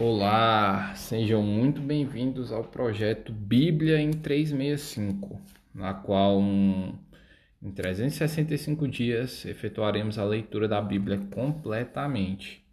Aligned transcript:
Olá, 0.00 0.94
sejam 0.94 1.42
muito 1.42 1.80
bem-vindos 1.80 2.52
ao 2.52 2.62
projeto 2.62 3.32
Bíblia 3.32 4.00
em 4.00 4.12
365, 4.12 5.40
na 5.74 5.92
qual 5.92 6.38
um, 6.38 6.96
em 7.60 7.72
365 7.72 8.86
dias 8.86 9.44
efetuaremos 9.44 10.16
a 10.16 10.24
leitura 10.24 10.68
da 10.68 10.80
Bíblia 10.80 11.18
completamente. 11.34 12.64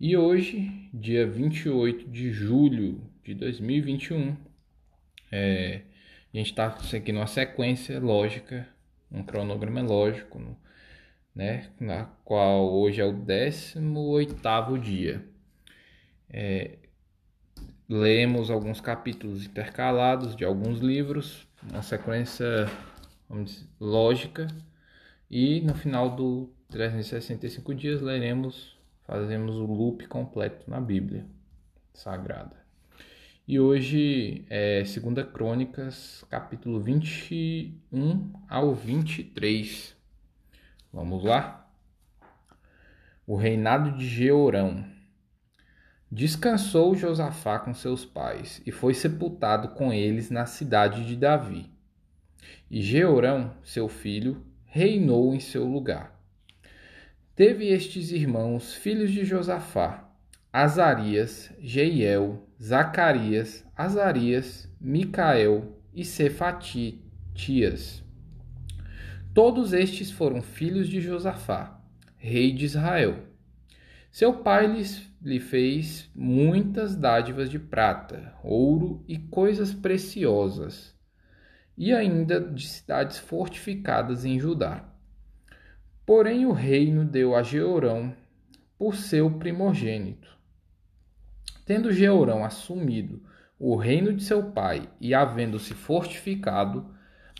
E 0.00 0.16
hoje, 0.16 0.88
dia 0.94 1.26
28 1.26 2.08
de 2.08 2.32
julho 2.32 3.02
de 3.22 3.34
2021, 3.34 4.34
é, 5.30 5.82
a 6.32 6.36
gente 6.38 6.52
está 6.52 6.70
seguindo 6.78 7.16
uma 7.16 7.26
sequência 7.26 8.00
lógica, 8.00 8.66
um 9.10 9.22
cronograma 9.22 9.82
lógico, 9.82 10.40
né, 11.34 11.68
na 11.78 12.06
qual 12.24 12.72
hoje 12.72 13.02
é 13.02 13.04
o 13.04 13.12
18º 13.12 14.80
dia. 14.80 15.31
É, 16.32 16.78
lemos 17.88 18.50
alguns 18.50 18.80
capítulos 18.80 19.44
intercalados 19.44 20.34
de 20.34 20.44
alguns 20.44 20.80
livros, 20.80 21.46
uma 21.70 21.82
sequência 21.82 22.66
dizer, 23.44 23.68
lógica, 23.78 24.48
e 25.30 25.60
no 25.60 25.74
final 25.74 26.14
do 26.14 26.50
365 26.70 27.74
dias 27.74 28.00
leremos, 28.00 28.78
fazemos 29.04 29.56
o 29.56 29.66
loop 29.66 30.06
completo 30.06 30.70
na 30.70 30.80
Bíblia 30.80 31.26
Sagrada. 31.94 32.62
E 33.46 33.58
hoje 33.58 34.44
é 34.48 34.82
2 34.82 35.30
Crônicas, 35.32 36.24
capítulo 36.30 36.80
21 36.80 38.32
ao 38.48 38.74
23. 38.74 39.96
Vamos 40.92 41.24
lá? 41.24 41.68
O 43.26 43.36
reinado 43.36 43.96
de 43.96 44.06
Jeorão. 44.06 44.84
Descansou 46.14 46.94
Josafá 46.94 47.58
com 47.58 47.72
seus 47.72 48.04
pais 48.04 48.60
e 48.66 48.70
foi 48.70 48.92
sepultado 48.92 49.68
com 49.68 49.90
eles 49.90 50.28
na 50.28 50.44
cidade 50.44 51.06
de 51.06 51.16
Davi. 51.16 51.70
E 52.70 52.82
Jeorão, 52.82 53.54
seu 53.64 53.88
filho, 53.88 54.44
reinou 54.66 55.34
em 55.34 55.40
seu 55.40 55.64
lugar. 55.64 56.22
Teve 57.34 57.68
estes 57.68 58.12
irmãos, 58.12 58.74
filhos 58.74 59.10
de 59.10 59.24
Josafá, 59.24 60.06
Azarias, 60.52 61.50
Jeiel, 61.58 62.46
Zacarias, 62.62 63.64
Azarias, 63.74 64.68
Micael 64.78 65.78
e 65.94 66.04
Cefatias. 66.04 67.00
Todos 69.32 69.72
estes 69.72 70.10
foram 70.10 70.42
filhos 70.42 70.90
de 70.90 71.00
Josafá, 71.00 71.80
rei 72.18 72.52
de 72.52 72.66
Israel. 72.66 73.16
Seu 74.10 74.34
pai 74.34 74.66
lhes, 74.66 75.10
lhe 75.24 75.38
fez 75.38 76.10
muitas 76.14 76.96
dádivas 76.96 77.48
de 77.48 77.58
prata, 77.58 78.34
ouro 78.42 79.04
e 79.06 79.16
coisas 79.16 79.72
preciosas, 79.72 80.94
e 81.78 81.92
ainda 81.92 82.40
de 82.40 82.66
cidades 82.66 83.18
fortificadas 83.18 84.24
em 84.24 84.38
Judá. 84.40 84.84
Porém, 86.04 86.44
o 86.44 86.52
reino 86.52 87.04
deu 87.04 87.36
a 87.36 87.42
Jeorão 87.42 88.12
por 88.76 88.96
seu 88.96 89.30
primogênito. 89.38 90.36
Tendo 91.64 91.92
Jeorão 91.92 92.44
assumido 92.44 93.22
o 93.58 93.76
reino 93.76 94.12
de 94.12 94.24
seu 94.24 94.50
pai 94.50 94.90
e 95.00 95.14
havendo-se 95.14 95.72
fortificado, 95.72 96.92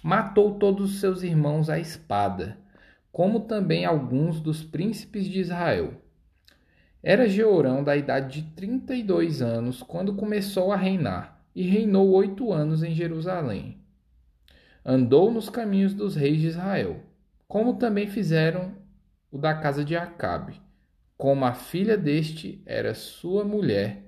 matou 0.04 0.54
todos 0.54 0.92
os 0.92 1.00
seus 1.00 1.24
irmãos 1.24 1.68
à 1.68 1.80
espada, 1.80 2.56
como 3.10 3.40
também 3.40 3.84
alguns 3.84 4.40
dos 4.40 4.62
príncipes 4.62 5.26
de 5.26 5.40
Israel 5.40 6.01
era 7.02 7.28
Jeorão 7.28 7.82
da 7.82 7.96
idade 7.96 8.42
de 8.42 8.50
32 8.54 9.42
anos 9.42 9.82
quando 9.82 10.14
começou 10.14 10.70
a 10.70 10.76
reinar, 10.76 11.42
e 11.54 11.62
reinou 11.62 12.10
oito 12.12 12.52
anos 12.52 12.82
em 12.82 12.94
Jerusalém. 12.94 13.78
Andou 14.84 15.30
nos 15.30 15.48
caminhos 15.48 15.92
dos 15.92 16.14
reis 16.14 16.40
de 16.40 16.46
Israel, 16.46 17.00
como 17.48 17.74
também 17.74 18.06
fizeram 18.06 18.72
o 19.30 19.36
da 19.36 19.54
casa 19.54 19.84
de 19.84 19.96
Acabe, 19.96 20.60
como 21.16 21.44
a 21.44 21.52
filha 21.52 21.96
deste 21.98 22.62
era 22.64 22.94
sua 22.94 23.44
mulher, 23.44 24.04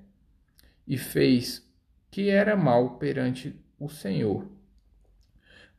e 0.87 0.97
fez 0.97 1.69
que 2.09 2.29
era 2.29 2.55
mal 2.55 2.97
perante 2.97 3.55
o 3.77 3.89
Senhor. 3.89 4.47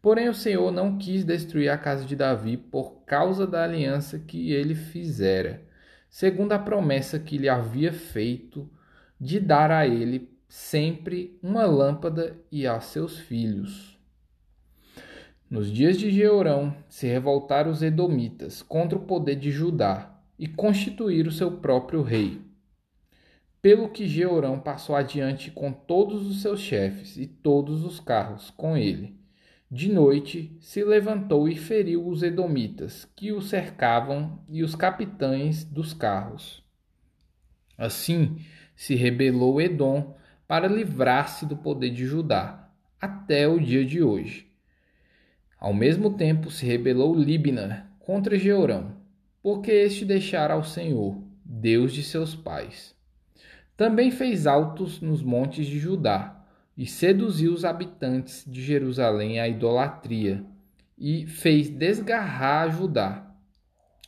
Porém, 0.02 0.28
o 0.28 0.34
Senhor 0.34 0.70
não 0.70 0.98
quis 0.98 1.24
destruir 1.24 1.70
a 1.70 1.78
casa 1.78 2.04
de 2.04 2.14
Davi 2.14 2.56
por 2.56 3.04
causa 3.06 3.46
da 3.46 3.64
aliança 3.64 4.18
que 4.18 4.52
ele 4.52 4.74
fizera 4.74 5.66
segundo 6.08 6.52
a 6.52 6.58
promessa 6.58 7.18
que 7.18 7.38
lhe 7.38 7.48
havia 7.48 7.92
feito 7.92 8.68
de 9.20 9.40
dar 9.40 9.70
a 9.70 9.86
ele 9.86 10.30
sempre 10.48 11.38
uma 11.42 11.64
lâmpada 11.64 12.36
e 12.50 12.66
a 12.66 12.80
seus 12.80 13.18
filhos. 13.18 13.98
Nos 15.48 15.70
dias 15.70 15.96
de 15.96 16.10
Jeorão 16.10 16.74
se 16.88 17.06
revoltaram 17.06 17.70
os 17.70 17.82
edomitas 17.82 18.62
contra 18.62 18.98
o 18.98 19.02
poder 19.02 19.36
de 19.36 19.50
Judá 19.50 20.20
e 20.38 20.48
constituíram 20.48 21.30
seu 21.30 21.52
próprio 21.58 22.02
rei. 22.02 22.40
Pelo 23.62 23.88
que 23.88 24.06
Jeorão 24.06 24.60
passou 24.60 24.94
adiante 24.94 25.50
com 25.50 25.72
todos 25.72 26.26
os 26.26 26.42
seus 26.42 26.60
chefes 26.60 27.16
e 27.16 27.26
todos 27.26 27.84
os 27.84 27.98
carros 28.00 28.50
com 28.50 28.76
ele 28.76 29.25
de 29.70 29.92
noite 29.92 30.56
se 30.60 30.84
levantou 30.84 31.48
e 31.48 31.56
feriu 31.56 32.06
os 32.06 32.22
edomitas 32.22 33.04
que 33.16 33.32
o 33.32 33.42
cercavam 33.42 34.38
e 34.48 34.62
os 34.62 34.76
capitães 34.76 35.64
dos 35.64 35.92
carros. 35.92 36.62
Assim 37.76 38.38
se 38.76 38.94
rebelou 38.94 39.60
Edom 39.60 40.14
para 40.46 40.68
livrar-se 40.68 41.44
do 41.44 41.56
poder 41.56 41.90
de 41.90 42.06
Judá, 42.06 42.70
até 43.00 43.48
o 43.48 43.58
dia 43.58 43.84
de 43.84 44.02
hoje. 44.02 44.46
Ao 45.58 45.74
mesmo 45.74 46.16
tempo 46.16 46.50
se 46.50 46.64
rebelou 46.64 47.14
Libna 47.14 47.90
contra 47.98 48.38
Jeorão, 48.38 48.94
porque 49.42 49.72
este 49.72 50.04
deixara 50.04 50.54
ao 50.54 50.62
Senhor, 50.62 51.20
Deus 51.44 51.92
de 51.92 52.04
seus 52.04 52.36
pais. 52.36 52.94
Também 53.76 54.10
fez 54.10 54.46
altos 54.46 55.00
nos 55.00 55.22
montes 55.22 55.66
de 55.66 55.78
Judá, 55.78 56.35
e 56.76 56.86
seduziu 56.86 57.52
os 57.52 57.64
habitantes 57.64 58.44
de 58.46 58.62
Jerusalém 58.62 59.40
à 59.40 59.48
idolatria 59.48 60.44
e 60.98 61.26
fez 61.26 61.68
desgarrar 61.68 62.70
Judá. 62.70 63.34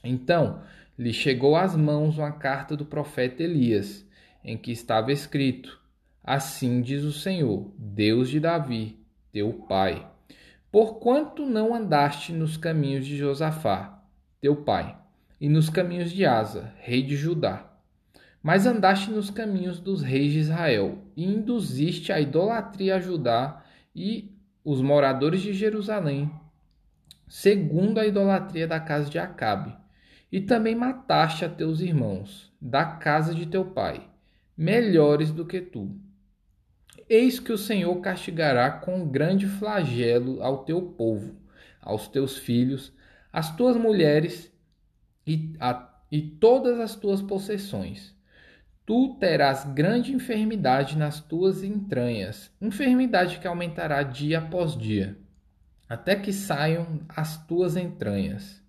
Então 0.05 0.63
lhe 0.99 1.13
chegou 1.13 1.57
às 1.57 1.75
mãos 1.75 2.19
uma 2.19 2.33
carta 2.33 2.77
do 2.77 2.85
profeta 2.85 3.43
Elias, 3.43 4.07
em 4.45 4.57
que 4.57 4.71
estava 4.71 5.13
escrito: 5.13 5.81
Assim 6.23 6.81
diz 6.83 7.05
o 7.05 7.13
Senhor, 7.13 7.73
Deus 7.79 8.29
de 8.29 8.41
Davi, 8.41 8.99
teu 9.33 9.53
pai: 9.53 10.07
Porquanto 10.71 11.47
não 11.47 11.75
andaste 11.75 12.33
nos 12.33 12.57
caminhos 12.57 13.07
de 13.07 13.17
Josafá, 13.17 14.03
teu 14.41 14.57
pai, 14.57 14.97
e 15.41 15.49
nos 15.49 15.71
caminhos 15.71 16.11
de 16.11 16.27
Asa, 16.27 16.73
rei 16.79 17.03
de 17.03 17.17
Judá, 17.17 17.68
mas 18.49 18.65
andaste 18.65 19.11
nos 19.11 19.29
caminhos 19.29 19.79
dos 19.79 20.01
reis 20.01 20.33
de 20.33 20.39
Israel, 20.39 21.05
e 21.15 21.23
induziste 21.23 22.11
a 22.11 22.19
idolatria 22.19 22.97
a 22.97 22.99
Judá 22.99 23.63
e 23.95 24.35
os 24.65 24.81
moradores 24.81 25.43
de 25.43 25.53
Jerusalém, 25.53 26.33
segundo 27.29 27.99
a 27.99 28.07
idolatria 28.07 28.67
da 28.67 28.81
casa 28.81 29.11
de 29.11 29.19
Acabe. 29.19 29.77
E 30.33 30.41
também 30.41 30.75
mataste 30.75 31.45
a 31.45 31.49
teus 31.51 31.83
irmãos, 31.83 32.51
da 32.59 32.87
casa 32.87 33.35
de 33.35 33.45
teu 33.45 33.67
pai, 33.67 34.09
melhores 34.57 35.31
do 35.31 35.45
que 35.45 35.61
tu. 35.61 35.95
Eis 37.07 37.39
que 37.39 37.53
o 37.53 37.59
Senhor 37.59 38.01
castigará 38.01 38.71
com 38.71 39.07
grande 39.07 39.47
flagelo 39.47 40.43
ao 40.43 40.65
teu 40.65 40.81
povo, 40.81 41.37
aos 41.83 42.09
teus 42.09 42.39
filhos, 42.39 42.95
as 43.31 43.55
tuas 43.55 43.77
mulheres 43.77 44.51
e, 45.27 45.53
a, 45.61 45.87
e 46.11 46.23
todas 46.23 46.81
as 46.81 46.97
tuas 46.97 47.21
possessões 47.21 48.17
Tu 48.89 49.17
terás 49.21 49.67
grande 49.67 50.15
enfermidade 50.15 50.97
nas 50.97 51.21
tuas 51.21 51.63
entranhas, 51.63 52.51
enfermidade 52.59 53.39
que 53.39 53.47
aumentará 53.47 54.03
dia 54.03 54.39
após 54.39 54.75
dia, 54.75 55.19
até 55.87 56.17
que 56.17 56.33
saiam 56.33 57.01
as 57.07 57.37
tuas 57.47 57.77
entranhas. 57.77 58.63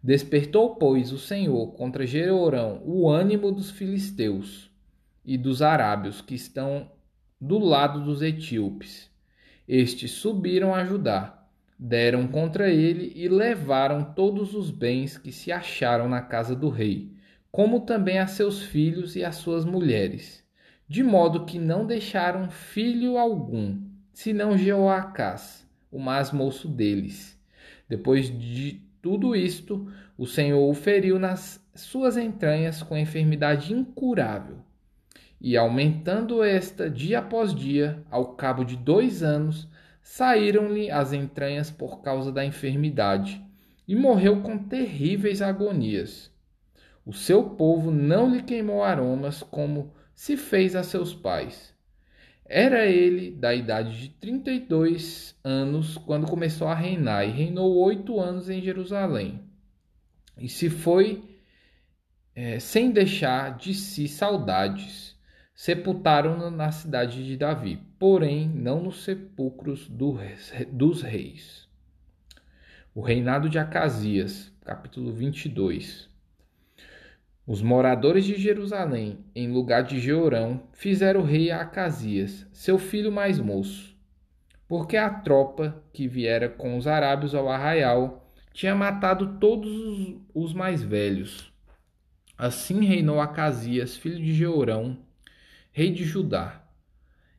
Despertou, 0.00 0.76
pois, 0.76 1.10
o 1.10 1.18
Senhor 1.18 1.72
contra 1.72 2.06
Jeorão 2.06 2.80
o 2.84 3.10
ânimo 3.10 3.50
dos 3.50 3.72
filisteus 3.72 4.70
e 5.24 5.36
dos 5.36 5.62
arábios 5.62 6.20
que 6.20 6.36
estão 6.36 6.88
do 7.40 7.58
lado 7.58 8.04
dos 8.04 8.22
etíopes. 8.22 9.10
Estes 9.66 10.12
subiram 10.12 10.72
a 10.72 10.84
Judá, 10.84 11.44
deram 11.76 12.28
contra 12.28 12.70
ele 12.70 13.12
e 13.16 13.28
levaram 13.28 14.14
todos 14.14 14.54
os 14.54 14.70
bens 14.70 15.18
que 15.18 15.32
se 15.32 15.50
acharam 15.50 16.08
na 16.08 16.22
casa 16.22 16.54
do 16.54 16.68
rei 16.68 17.18
como 17.50 17.80
também 17.80 18.18
a 18.18 18.26
seus 18.26 18.62
filhos 18.62 19.16
e 19.16 19.24
a 19.24 19.32
suas 19.32 19.64
mulheres, 19.64 20.44
de 20.88 21.02
modo 21.02 21.44
que 21.44 21.58
não 21.58 21.86
deixaram 21.86 22.50
filho 22.50 23.18
algum, 23.18 23.80
senão 24.12 24.56
Jeoacás, 24.56 25.66
o 25.90 25.98
mais 25.98 26.30
moço 26.30 26.68
deles. 26.68 27.38
Depois 27.88 28.26
de 28.26 28.80
tudo 29.02 29.34
isto, 29.34 29.90
o 30.16 30.26
Senhor 30.26 30.68
o 30.68 30.74
feriu 30.74 31.18
nas 31.18 31.60
suas 31.74 32.16
entranhas 32.16 32.82
com 32.82 32.96
enfermidade 32.96 33.72
incurável, 33.72 34.58
e 35.40 35.56
aumentando 35.56 36.44
esta 36.44 36.90
dia 36.90 37.20
após 37.20 37.54
dia, 37.54 38.04
ao 38.10 38.34
cabo 38.34 38.62
de 38.62 38.76
dois 38.76 39.22
anos, 39.22 39.66
saíram-lhe 40.02 40.90
as 40.90 41.12
entranhas 41.12 41.70
por 41.70 42.02
causa 42.02 42.30
da 42.30 42.44
enfermidade, 42.44 43.42
e 43.88 43.96
morreu 43.96 44.42
com 44.42 44.58
terríveis 44.58 45.42
agonias. 45.42 46.29
O 47.10 47.12
seu 47.12 47.42
povo 47.42 47.90
não 47.90 48.32
lhe 48.32 48.40
queimou 48.40 48.84
aromas 48.84 49.42
como 49.42 49.92
se 50.14 50.36
fez 50.36 50.76
a 50.76 50.84
seus 50.84 51.12
pais. 51.12 51.74
Era 52.46 52.86
ele 52.86 53.32
da 53.32 53.52
idade 53.52 54.00
de 54.00 54.10
32 54.10 55.34
anos 55.42 55.98
quando 55.98 56.28
começou 56.28 56.68
a 56.68 56.74
reinar, 56.76 57.26
e 57.26 57.32
reinou 57.32 57.76
oito 57.78 58.20
anos 58.20 58.48
em 58.48 58.62
Jerusalém. 58.62 59.42
E 60.38 60.48
se 60.48 60.70
foi 60.70 61.36
é, 62.32 62.60
sem 62.60 62.92
deixar 62.92 63.56
de 63.58 63.74
si 63.74 64.06
saudades 64.06 65.18
sepultaram-no 65.52 66.48
na 66.48 66.70
cidade 66.70 67.26
de 67.26 67.36
Davi, 67.36 67.80
porém 67.98 68.48
não 68.48 68.80
nos 68.80 69.02
sepulcros 69.02 69.88
do, 69.88 70.16
dos 70.70 71.02
reis. 71.02 71.68
O 72.94 73.00
reinado 73.00 73.48
de 73.48 73.58
Acasias, 73.58 74.52
capítulo 74.64 75.12
22. 75.12 76.09
Os 77.50 77.60
moradores 77.60 78.24
de 78.24 78.36
Jerusalém, 78.36 79.24
em 79.34 79.50
lugar 79.50 79.82
de 79.82 79.98
Jeorão, 79.98 80.62
fizeram 80.72 81.24
rei 81.24 81.50
a 81.50 81.62
Acasias, 81.62 82.46
seu 82.52 82.78
filho 82.78 83.10
mais 83.10 83.40
moço, 83.40 83.92
porque 84.68 84.96
a 84.96 85.10
tropa 85.10 85.82
que 85.92 86.06
viera 86.06 86.48
com 86.48 86.76
os 86.76 86.86
arábios 86.86 87.34
ao 87.34 87.48
arraial 87.48 88.32
tinha 88.52 88.72
matado 88.72 89.36
todos 89.40 89.68
os, 89.68 90.16
os 90.32 90.54
mais 90.54 90.80
velhos. 90.80 91.52
Assim 92.38 92.84
reinou 92.84 93.20
Acasias, 93.20 93.96
filho 93.96 94.22
de 94.22 94.32
Jeorão, 94.32 94.96
rei 95.72 95.90
de 95.90 96.04
Judá. 96.04 96.64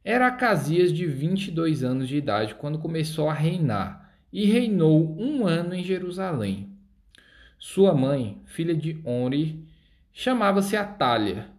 Era 0.03 0.27
Acasias 0.27 0.91
de 0.91 1.05
22 1.05 1.85
anos 1.85 2.09
de 2.09 2.17
idade 2.17 2.55
quando 2.55 2.79
começou 2.79 3.29
a 3.29 3.33
reinar, 3.33 4.13
e 4.29 4.43
reinou 4.43 5.17
um 5.17 5.47
ano 5.47 5.73
em 5.73 5.85
Jerusalém. 5.85 6.69
Sua 7.57 7.93
mãe, 7.93 8.41
filha 8.45 8.75
de 8.75 8.99
Onri, 9.05 9.70
chamava-se 10.13 10.75
Atália. 10.75 11.49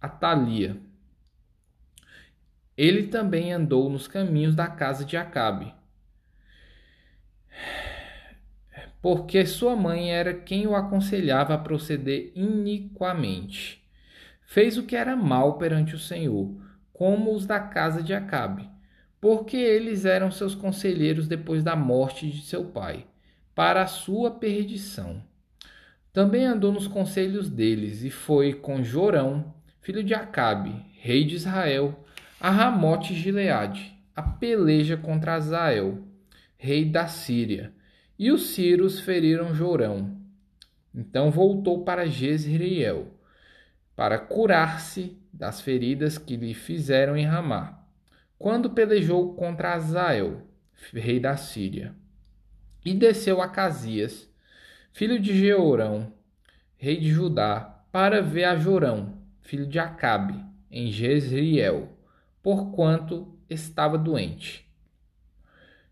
Atalia. 0.00 0.80
Ele 2.76 3.06
também 3.06 3.52
andou 3.52 3.88
nos 3.88 4.06
caminhos 4.06 4.54
da 4.54 4.66
casa 4.66 5.04
de 5.04 5.16
Acabe, 5.16 5.74
porque 9.00 9.46
sua 9.46 9.74
mãe 9.74 10.12
era 10.12 10.34
quem 10.34 10.66
o 10.66 10.76
aconselhava 10.76 11.54
a 11.54 11.58
proceder 11.58 12.32
iniquamente. 12.34 13.82
Fez 14.42 14.76
o 14.76 14.84
que 14.84 14.94
era 14.94 15.16
mal 15.16 15.56
perante 15.56 15.94
o 15.94 15.98
Senhor, 15.98 16.54
como 16.92 17.34
os 17.34 17.46
da 17.46 17.58
casa 17.58 18.02
de 18.02 18.12
Acabe, 18.12 18.68
porque 19.20 19.56
eles 19.56 20.04
eram 20.04 20.30
seus 20.30 20.54
conselheiros 20.54 21.26
depois 21.26 21.64
da 21.64 21.74
morte 21.74 22.30
de 22.30 22.42
seu 22.42 22.66
pai, 22.66 23.06
para 23.54 23.82
a 23.82 23.86
sua 23.86 24.30
perdição. 24.30 25.22
Também 26.16 26.46
andou 26.46 26.72
nos 26.72 26.88
conselhos 26.88 27.50
deles 27.50 28.02
e 28.02 28.08
foi 28.08 28.54
com 28.54 28.82
Jorão, 28.82 29.52
filho 29.82 30.02
de 30.02 30.14
Acabe, 30.14 30.74
rei 30.94 31.26
de 31.26 31.34
Israel, 31.34 32.06
a 32.40 32.48
Ramote 32.48 33.14
Gileade, 33.14 33.94
a 34.14 34.22
peleja 34.22 34.96
contra 34.96 35.34
Azael, 35.34 36.08
rei 36.56 36.86
da 36.86 37.06
Síria, 37.06 37.70
e 38.18 38.32
os 38.32 38.54
sírios 38.54 38.98
feriram 38.98 39.54
Jorão. 39.54 40.16
Então 40.94 41.30
voltou 41.30 41.84
para 41.84 42.06
Jezreel, 42.06 43.12
para 43.94 44.18
curar-se 44.18 45.18
das 45.30 45.60
feridas 45.60 46.16
que 46.16 46.34
lhe 46.34 46.54
fizeram 46.54 47.14
em 47.14 47.26
Ramá, 47.26 47.86
quando 48.38 48.70
pelejou 48.70 49.34
contra 49.34 49.74
Azael, 49.74 50.46
rei 50.94 51.20
da 51.20 51.36
Síria. 51.36 51.94
E 52.82 52.94
desceu 52.94 53.42
a 53.42 53.48
Casias, 53.48 54.34
filho 54.96 55.20
de 55.20 55.38
Jeorão, 55.38 56.10
rei 56.78 56.96
de 56.98 57.10
Judá, 57.10 57.84
para 57.92 58.22
ver 58.22 58.44
a 58.44 58.56
Jorão, 58.56 59.18
filho 59.42 59.66
de 59.66 59.78
Acabe, 59.78 60.42
em 60.70 60.90
Jezreel, 60.90 61.90
porquanto 62.42 63.38
estava 63.46 63.98
doente. 63.98 64.66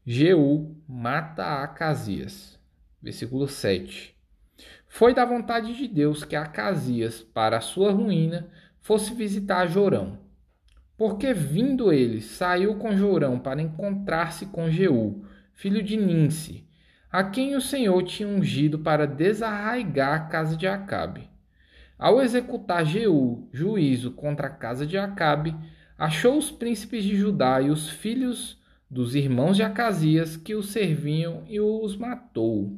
Jeú 0.06 0.74
mata 0.88 1.62
Acasias. 1.62 2.58
Versículo 3.02 3.46
7. 3.46 4.16
Foi 4.88 5.12
da 5.12 5.26
vontade 5.26 5.76
de 5.76 5.86
Deus 5.86 6.24
que 6.24 6.34
Acasias, 6.34 7.20
para 7.20 7.58
a 7.58 7.60
sua 7.60 7.92
ruína, 7.92 8.48
fosse 8.80 9.12
visitar 9.12 9.66
Jorão. 9.66 10.18
Porque 10.96 11.34
vindo 11.34 11.92
ele, 11.92 12.22
saiu 12.22 12.76
com 12.76 12.96
Jorão 12.96 13.38
para 13.38 13.60
encontrar-se 13.60 14.46
com 14.46 14.70
Jeú, 14.70 15.26
filho 15.52 15.82
de 15.82 15.94
Ninse, 15.98 16.63
a 17.14 17.22
quem 17.22 17.54
o 17.54 17.60
Senhor 17.60 18.02
tinha 18.02 18.28
ungido 18.28 18.76
para 18.76 19.06
desarraigar 19.06 20.14
a 20.14 20.24
casa 20.26 20.56
de 20.56 20.66
Acabe. 20.66 21.30
Ao 21.96 22.20
executar 22.20 22.84
Jeú 22.84 23.48
juízo 23.52 24.10
contra 24.10 24.48
a 24.48 24.50
casa 24.50 24.84
de 24.84 24.98
Acabe, 24.98 25.54
achou 25.96 26.36
os 26.36 26.50
príncipes 26.50 27.04
de 27.04 27.14
Judá 27.14 27.60
e 27.60 27.70
os 27.70 27.88
filhos 27.88 28.60
dos 28.90 29.14
irmãos 29.14 29.54
de 29.54 29.62
Acasias 29.62 30.36
que 30.36 30.56
o 30.56 30.62
serviam 30.64 31.44
e 31.46 31.60
os 31.60 31.96
matou. 31.96 32.76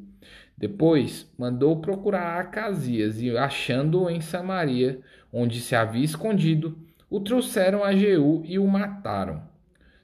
Depois 0.55 1.33
mandou 1.39 1.81
procurar 1.81 2.39
Acasias 2.39 3.23
e, 3.23 3.35
achando-o 3.39 4.11
em 4.11 4.21
Samaria, 4.21 5.01
onde 5.33 5.63
se 5.63 5.75
havia 5.75 6.05
escondido, 6.05 6.77
o 7.09 7.21
trouxeram 7.21 7.83
a 7.83 7.97
Jeú 7.97 8.43
e 8.45 8.59
o 8.59 8.67
mataram. 8.67 9.45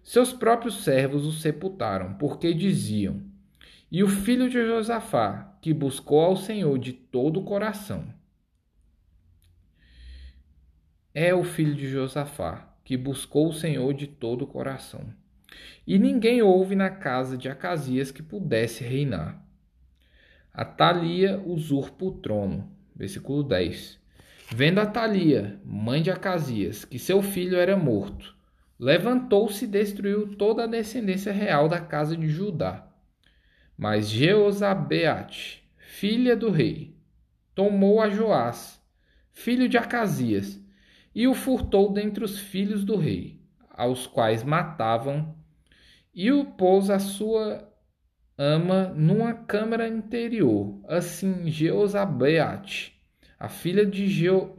Seus 0.03 0.33
próprios 0.33 0.83
servos 0.85 1.27
o 1.27 1.33
sepultaram, 1.33 2.15
porque 2.15 2.55
diziam: 2.55 3.31
E 3.95 4.03
o 4.03 4.09
filho 4.09 4.49
de 4.49 4.65
Josafá, 4.65 5.55
que 5.61 5.75
buscou 5.75 6.21
ao 6.21 6.35
Senhor 6.35 6.79
de 6.79 6.95
todo 6.95 7.41
o 7.41 7.45
coração. 7.45 8.07
É 11.13 11.35
o 11.35 11.45
filho 11.45 11.75
de 11.75 11.87
Josafá, 11.87 12.75
que 12.83 12.97
buscou 12.97 13.51
o 13.51 13.53
Senhor 13.53 13.93
de 13.93 14.07
todo 14.07 14.43
o 14.43 14.47
coração. 14.47 15.13
E 15.87 15.99
ninguém 15.99 16.41
houve 16.41 16.75
na 16.75 16.89
casa 16.89 17.37
de 17.37 17.51
Acasias 17.51 18.11
que 18.11 18.23
pudesse 18.23 18.83
reinar. 18.83 19.47
Atalia 20.55 21.39
usurpa 21.45 22.07
o 22.07 22.13
trono. 22.13 22.75
Versículo 22.97 23.43
10. 23.43 24.01
Vendo 24.55 24.81
Atalia, 24.81 25.61
mãe 25.67 26.01
de 26.01 26.11
Acasias, 26.11 26.87
que 26.87 26.99
seu 26.99 27.21
filho 27.21 27.59
era 27.59 27.77
morto, 27.77 28.35
levantou-se 28.81 29.67
e 29.67 29.69
destruiu 29.69 30.35
toda 30.35 30.65
a 30.65 30.67
descendência 30.67 31.31
real 31.31 31.69
da 31.69 31.79
casa 31.79 32.17
de 32.17 32.27
Judá. 32.27 32.89
Mas 33.77 34.09
Jeozabeate, 34.09 35.69
filha 35.77 36.37
do 36.37 36.51
rei, 36.51 36.97
tomou 37.55 38.01
a 38.01 38.09
Joás, 38.09 38.81
filho 39.33 39.69
de 39.69 39.77
Acasias, 39.77 40.61
e 41.15 41.27
o 41.27 41.35
furtou 41.35 41.93
dentre 41.93 42.25
os 42.25 42.39
filhos 42.39 42.85
do 42.85 42.97
rei, 42.97 43.41
aos 43.71 44.07
quais 44.07 44.43
matavam, 44.43 45.35
e 46.15 46.31
o 46.31 46.45
pôs 46.45 46.91
à 46.91 46.99
sua 46.99 47.69
ama 48.37 48.89
numa 48.97 49.35
câmara 49.35 49.89
interior, 49.89 50.81
assim 50.89 51.51
Jeozabeate, 51.51 53.01
a 53.39 53.49
filha 53.49 53.85
de 53.85 54.07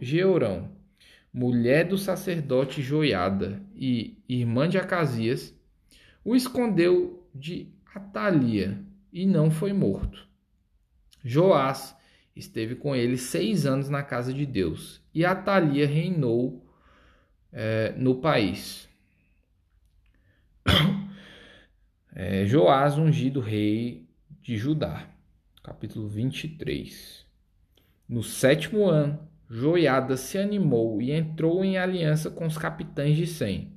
Jeorão, 0.02 0.72
mulher 1.34 1.88
do 1.88 1.98
sacerdote 1.98 2.82
Joiada 2.82 3.62
e 3.76 4.22
irmã 4.28 4.68
de 4.68 4.78
Acasias, 4.78 5.54
o 6.24 6.36
escondeu 6.36 7.28
de 7.34 7.74
Atalia 7.94 8.84
e 9.14 9.26
não 9.26 9.52
foi 9.52 9.72
morto. 9.72 10.28
Joás 11.24 11.96
esteve 12.36 12.76
com 12.76 12.96
ele 12.96 13.18
seis 13.18 13.66
anos 13.66 13.88
na 13.88 14.02
casa 14.02 14.34
de 14.34 14.46
Deus 14.46 15.02
e 15.14 15.24
Atalia 15.24 15.88
reinou 15.88 16.68
é, 17.52 17.94
no 17.98 18.16
país. 18.16 18.90
É, 22.16 22.46
Joás 22.46 22.96
ungido 22.96 23.40
rei 23.40 24.08
de 24.40 24.56
Judá. 24.56 25.10
Capítulo 25.64 26.08
23. 26.08 27.26
No 28.08 28.22
sétimo 28.22 28.86
ano, 28.88 29.20
Joiada 29.50 30.18
se 30.18 30.38
animou 30.38 31.02
e 31.02 31.12
entrou 31.12 31.66
em 31.66 31.78
aliança 31.78 32.30
com 32.30 32.46
os 32.46 32.58
capitães 32.58 33.16
de 33.16 33.26
Sem. 33.26 33.72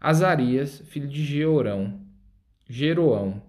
Azarias, 0.00 0.80
filho 0.86 1.08
de 1.08 1.24
Jeorão, 1.24 2.00
Jeroão. 2.68 3.42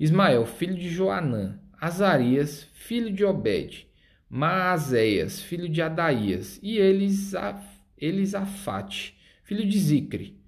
Ismael, 0.00 0.46
filho 0.46 0.74
de 0.74 0.88
Joanã. 0.88 1.60
Azarias, 1.78 2.66
filho 2.72 3.12
de 3.12 3.22
Obed. 3.22 3.86
Maazéias, 4.30 5.42
filho 5.42 5.68
de 5.68 5.82
Adaías. 5.82 6.58
E 6.62 6.78
Elisafate, 7.98 9.16
filho 9.44 9.68
de 9.68 9.78
Zicre. 9.78 10.40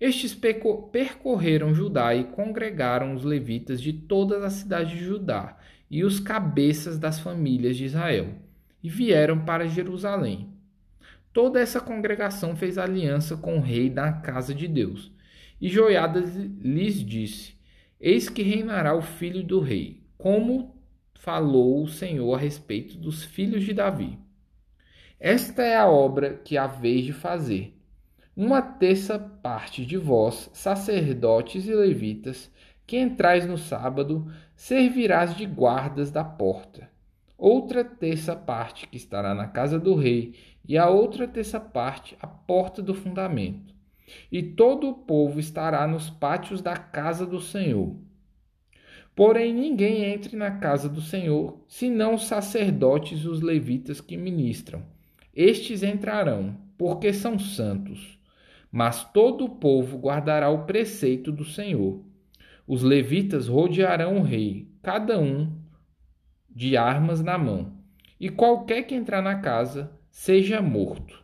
Estes 0.00 0.34
percorreram 0.34 1.74
Judá 1.74 2.14
e 2.14 2.24
congregaram 2.24 3.14
os 3.14 3.24
levitas 3.24 3.80
de 3.80 3.92
todas 3.92 4.42
as 4.42 4.54
cidades 4.54 4.98
de 4.98 5.04
Judá 5.04 5.56
e 5.90 6.02
os 6.02 6.18
cabeças 6.18 6.98
das 6.98 7.20
famílias 7.20 7.76
de 7.76 7.84
Israel, 7.84 8.34
e 8.82 8.88
vieram 8.88 9.44
para 9.44 9.68
Jerusalém. 9.68 10.48
Toda 11.32 11.60
essa 11.60 11.80
congregação 11.80 12.56
fez 12.56 12.78
aliança 12.78 13.36
com 13.36 13.58
o 13.58 13.62
rei 13.62 13.88
da 13.88 14.12
casa 14.12 14.54
de 14.54 14.66
Deus. 14.66 15.12
E 15.60 15.68
Joiada 15.68 16.20
lhes 16.20 17.04
disse: 17.04 17.53
Eis 18.06 18.28
que 18.28 18.42
reinará 18.42 18.94
o 18.94 19.00
filho 19.00 19.42
do 19.42 19.60
rei, 19.60 20.02
como 20.18 20.76
falou 21.14 21.82
o 21.82 21.88
Senhor 21.88 22.34
a 22.34 22.38
respeito 22.38 22.98
dos 22.98 23.24
filhos 23.24 23.64
de 23.64 23.72
Davi. 23.72 24.18
Esta 25.18 25.62
é 25.62 25.74
a 25.74 25.88
obra 25.88 26.34
que 26.34 26.58
haveis 26.58 27.06
de 27.06 27.14
fazer. 27.14 27.74
Uma 28.36 28.60
terça 28.60 29.18
parte 29.18 29.86
de 29.86 29.96
vós, 29.96 30.50
sacerdotes 30.52 31.66
e 31.66 31.74
levitas, 31.74 32.52
que 32.86 32.98
entrais 32.98 33.46
no 33.46 33.56
sábado, 33.56 34.30
servirás 34.54 35.34
de 35.34 35.46
guardas 35.46 36.10
da 36.10 36.22
porta. 36.22 36.90
Outra 37.38 37.82
terça 37.82 38.36
parte 38.36 38.86
que 38.86 38.98
estará 38.98 39.34
na 39.34 39.48
casa 39.48 39.78
do 39.78 39.94
rei, 39.94 40.34
e 40.68 40.76
a 40.76 40.90
outra 40.90 41.26
terça 41.26 41.58
parte 41.58 42.18
à 42.20 42.26
porta 42.26 42.82
do 42.82 42.92
fundamento. 42.92 43.73
E 44.30 44.42
todo 44.42 44.88
o 44.88 44.94
povo 44.94 45.40
estará 45.40 45.86
nos 45.86 46.10
pátios 46.10 46.60
da 46.60 46.76
casa 46.76 47.26
do 47.26 47.40
Senhor. 47.40 47.96
Porém, 49.14 49.54
ninguém 49.54 50.04
entre 50.04 50.36
na 50.36 50.50
casa 50.50 50.88
do 50.88 51.00
Senhor, 51.00 51.64
senão 51.68 52.14
os 52.14 52.26
sacerdotes 52.26 53.20
e 53.20 53.28
os 53.28 53.40
levitas 53.40 54.00
que 54.00 54.16
ministram. 54.16 54.82
Estes 55.34 55.82
entrarão, 55.82 56.56
porque 56.76 57.12
são 57.12 57.38
santos. 57.38 58.18
Mas 58.70 59.04
todo 59.12 59.44
o 59.44 59.50
povo 59.50 59.98
guardará 59.98 60.50
o 60.50 60.64
preceito 60.64 61.30
do 61.30 61.44
Senhor. 61.44 62.04
Os 62.66 62.82
levitas 62.82 63.46
rodearão 63.46 64.18
o 64.18 64.22
rei, 64.22 64.68
cada 64.82 65.18
um 65.18 65.60
de 66.50 66.76
armas 66.76 67.22
na 67.22 67.38
mão, 67.38 67.72
e 68.18 68.28
qualquer 68.28 68.82
que 68.82 68.94
entrar 68.94 69.22
na 69.22 69.40
casa 69.40 69.92
seja 70.10 70.60
morto. 70.60 71.23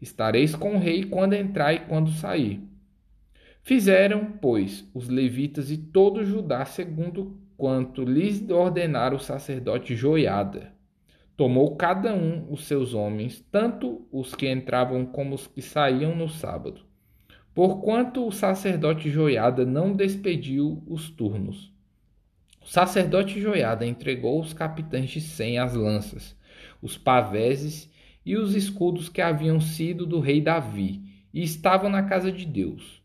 Estareis 0.00 0.54
com 0.54 0.76
o 0.76 0.78
rei 0.78 1.04
quando 1.04 1.34
entrar 1.34 1.72
e 1.72 1.80
quando 1.80 2.10
sair. 2.10 2.60
Fizeram, 3.62 4.32
pois, 4.40 4.88
os 4.94 5.08
levitas 5.08 5.70
e 5.70 5.76
todo 5.76 6.24
Judá 6.24 6.64
segundo 6.64 7.36
quanto 7.56 8.04
lhes 8.04 8.48
ordenara 8.48 9.14
o 9.14 9.18
sacerdote 9.18 9.96
Joiada. 9.96 10.72
Tomou 11.36 11.76
cada 11.76 12.14
um 12.14 12.46
os 12.50 12.64
seus 12.64 12.94
homens, 12.94 13.44
tanto 13.50 14.06
os 14.12 14.34
que 14.34 14.50
entravam 14.50 15.04
como 15.04 15.34
os 15.34 15.46
que 15.46 15.60
saíam 15.60 16.14
no 16.14 16.28
sábado. 16.28 16.82
Porquanto 17.54 18.26
o 18.26 18.32
sacerdote 18.32 19.10
Joiada 19.10 19.64
não 19.64 19.92
despediu 19.92 20.82
os 20.86 21.10
turnos. 21.10 21.72
O 22.62 22.66
sacerdote 22.66 23.40
Joiada 23.40 23.86
entregou 23.86 24.40
os 24.40 24.52
capitães 24.52 25.10
de 25.10 25.20
cem 25.20 25.58
as 25.58 25.74
lanças, 25.74 26.36
os 26.82 26.96
paveses 26.98 27.90
e 28.26 28.36
os 28.36 28.56
escudos 28.56 29.08
que 29.08 29.22
haviam 29.22 29.60
sido 29.60 30.04
do 30.04 30.18
rei 30.18 30.40
Davi, 30.40 31.00
e 31.32 31.44
estavam 31.44 31.88
na 31.88 32.02
casa 32.02 32.32
de 32.32 32.44
Deus. 32.44 33.00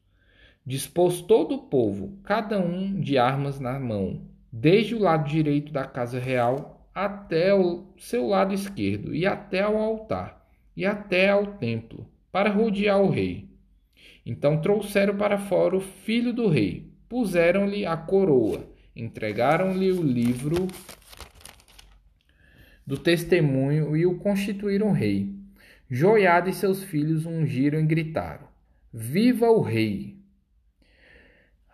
Dispôs 0.66 1.22
todo 1.22 1.54
o 1.56 1.60
povo, 1.60 2.18
cada 2.24 2.60
um 2.60 3.00
de 3.00 3.20
armas 3.20 3.60
na 3.60 3.80
mão, 3.80 4.22
desde 4.52 4.96
o 4.96 5.00
lado 5.00 5.30
direito 5.30 5.72
da 5.72 5.86
casa 5.86 6.20
real 6.20 6.90
até 6.94 7.54
o 7.54 7.86
seu 7.98 8.28
lado 8.28 8.52
esquerdo, 8.52 9.14
e 9.14 9.28
até 9.28 9.62
ao 9.62 9.78
altar, 9.78 10.44
e 10.76 10.86
até 10.86 11.30
ao 11.30 11.46
templo, 11.46 12.08
para 12.32 12.50
rodear 12.50 13.00
o 13.00 13.10
rei. 13.10 13.48
Então 14.26 14.60
trouxeram 14.60 15.16
para 15.16 15.38
fora 15.38 15.78
o 15.78 15.82
filho 15.82 16.34
do 16.34 16.48
rei, 16.48 16.92
puseram-lhe 17.08 17.86
a 17.86 17.96
coroa, 17.96 18.68
entregaram-lhe 18.96 19.92
o 19.92 20.02
livro 20.02 20.68
do 22.86 22.98
testemunho 22.98 23.96
e 23.96 24.06
o 24.06 24.18
constituíram 24.18 24.92
rei. 24.92 25.36
Joiada 25.90 26.50
e 26.50 26.54
seus 26.54 26.84
filhos 26.84 27.26
ungiram 27.26 27.80
e 27.80 27.86
gritaram: 27.86 28.48
Viva 28.94 29.50
o 29.50 29.62
rei! 29.62 30.18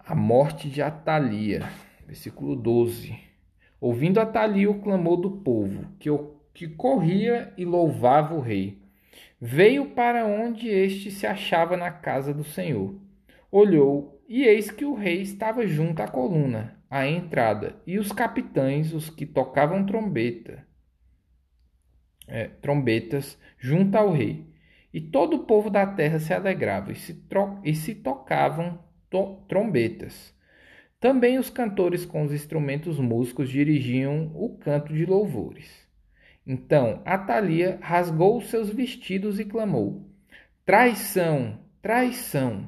A 0.06 0.16
morte 0.16 0.70
de 0.70 0.82
Atalia. 0.82 1.70
Versículo 2.06 2.56
12. 2.56 3.18
Ouvindo 3.80 4.20
Atalia 4.20 4.72
o 4.72 4.82
clamor 4.82 5.18
do 5.18 5.30
povo, 5.30 5.86
que, 6.00 6.10
que 6.54 6.68
corria 6.68 7.54
e 7.58 7.64
louvava 7.64 8.34
o 8.34 8.40
rei, 8.40 8.82
veio 9.40 9.92
para 9.92 10.26
onde 10.26 10.68
este 10.68 11.12
se 11.12 11.28
achava 11.28 11.78
na 11.78 11.92
casa 11.92 12.34
do 12.34 12.44
Senhor. 12.44 12.96
Olhou, 13.52 14.22
e 14.28 14.44
eis 14.44 14.72
que 14.72 14.84
o 14.84 14.94
rei 14.94 15.22
estava 15.22 15.66
junto 15.66 16.02
à 16.02 16.08
coluna, 16.08 16.78
à 16.90 17.08
entrada, 17.08 17.76
e 17.86 17.98
os 17.98 18.12
capitães, 18.12 18.94
os 18.94 19.10
que 19.10 19.26
tocavam 19.26 19.86
trombeta, 19.86 20.67
é, 22.28 22.48
trombetas, 22.48 23.40
junto 23.58 23.96
ao 23.96 24.12
rei. 24.12 24.46
E 24.94 25.02
todo 25.02 25.38
o 25.38 25.44
povo 25.46 25.70
da 25.70 25.86
terra 25.86 26.20
se 26.20 26.34
alegrava 26.34 26.92
e 26.92 26.96
se, 26.96 27.24
e 27.64 27.76
se 27.76 27.96
tocavam 27.96 28.80
trombetas. 29.48 30.36
Também 31.00 31.38
os 31.38 31.50
cantores 31.50 32.06
com 32.06 32.24
os 32.24 32.34
instrumentos 32.34 33.00
músicos 33.00 33.50
dirigiam 33.50 34.32
o 34.34 34.58
canto 34.58 34.94
de 34.94 35.06
louvores. 35.06 35.88
Então 36.46 37.02
Atalia 37.06 37.78
rasgou 37.82 38.42
seus 38.42 38.70
vestidos 38.70 39.40
e 39.40 39.46
clamou: 39.46 40.10
Traição, 40.66 41.60
traição! 41.82 42.68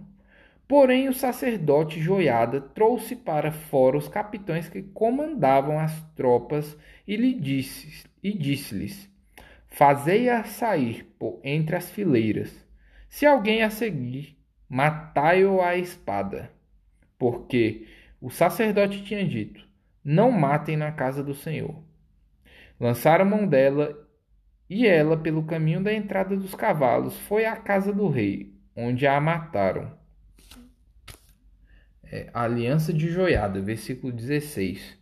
Porém 0.67 1.09
o 1.09 1.13
sacerdote 1.13 1.99
Joiada 1.99 2.61
trouxe 2.61 3.15
para 3.15 3.51
fora 3.51 3.97
os 3.97 4.07
capitães 4.07 4.69
que 4.69 4.83
comandavam 4.83 5.79
as 5.79 5.99
tropas 6.13 6.77
e 7.07 7.15
lhe 7.15 7.33
disse 7.33 8.05
e 8.21 8.31
disse-lhes: 8.37 9.09
Fazei-a 9.69 10.43
sair 10.43 11.05
por 11.17 11.39
entre 11.43 11.75
as 11.75 11.89
fileiras. 11.89 12.53
Se 13.07 13.25
alguém 13.25 13.63
a 13.63 13.69
seguir, 13.69 14.37
matai-o 14.67 15.61
à 15.61 15.75
espada. 15.75 16.51
Porque 17.17 17.87
o 18.21 18.29
sacerdote 18.29 19.03
tinha 19.03 19.25
dito: 19.25 19.65
Não 20.03 20.31
matem 20.31 20.75
na 20.75 20.91
casa 20.91 21.23
do 21.23 21.33
Senhor. 21.33 21.83
Lançaram 22.79 23.25
mão 23.25 23.45
dela 23.45 24.07
e 24.69 24.85
ela, 24.85 25.17
pelo 25.17 25.43
caminho 25.43 25.81
da 25.81 25.93
entrada 25.93 26.37
dos 26.37 26.53
cavalos, 26.53 27.17
foi 27.21 27.45
à 27.45 27.55
casa 27.55 27.91
do 27.91 28.07
rei, 28.07 28.53
onde 28.75 29.07
a 29.07 29.19
mataram. 29.19 29.91
É, 32.03 32.29
a 32.33 32.43
aliança 32.43 32.93
de 32.93 33.09
Joiada, 33.09 33.59
versículo 33.59 34.13
16. 34.13 34.97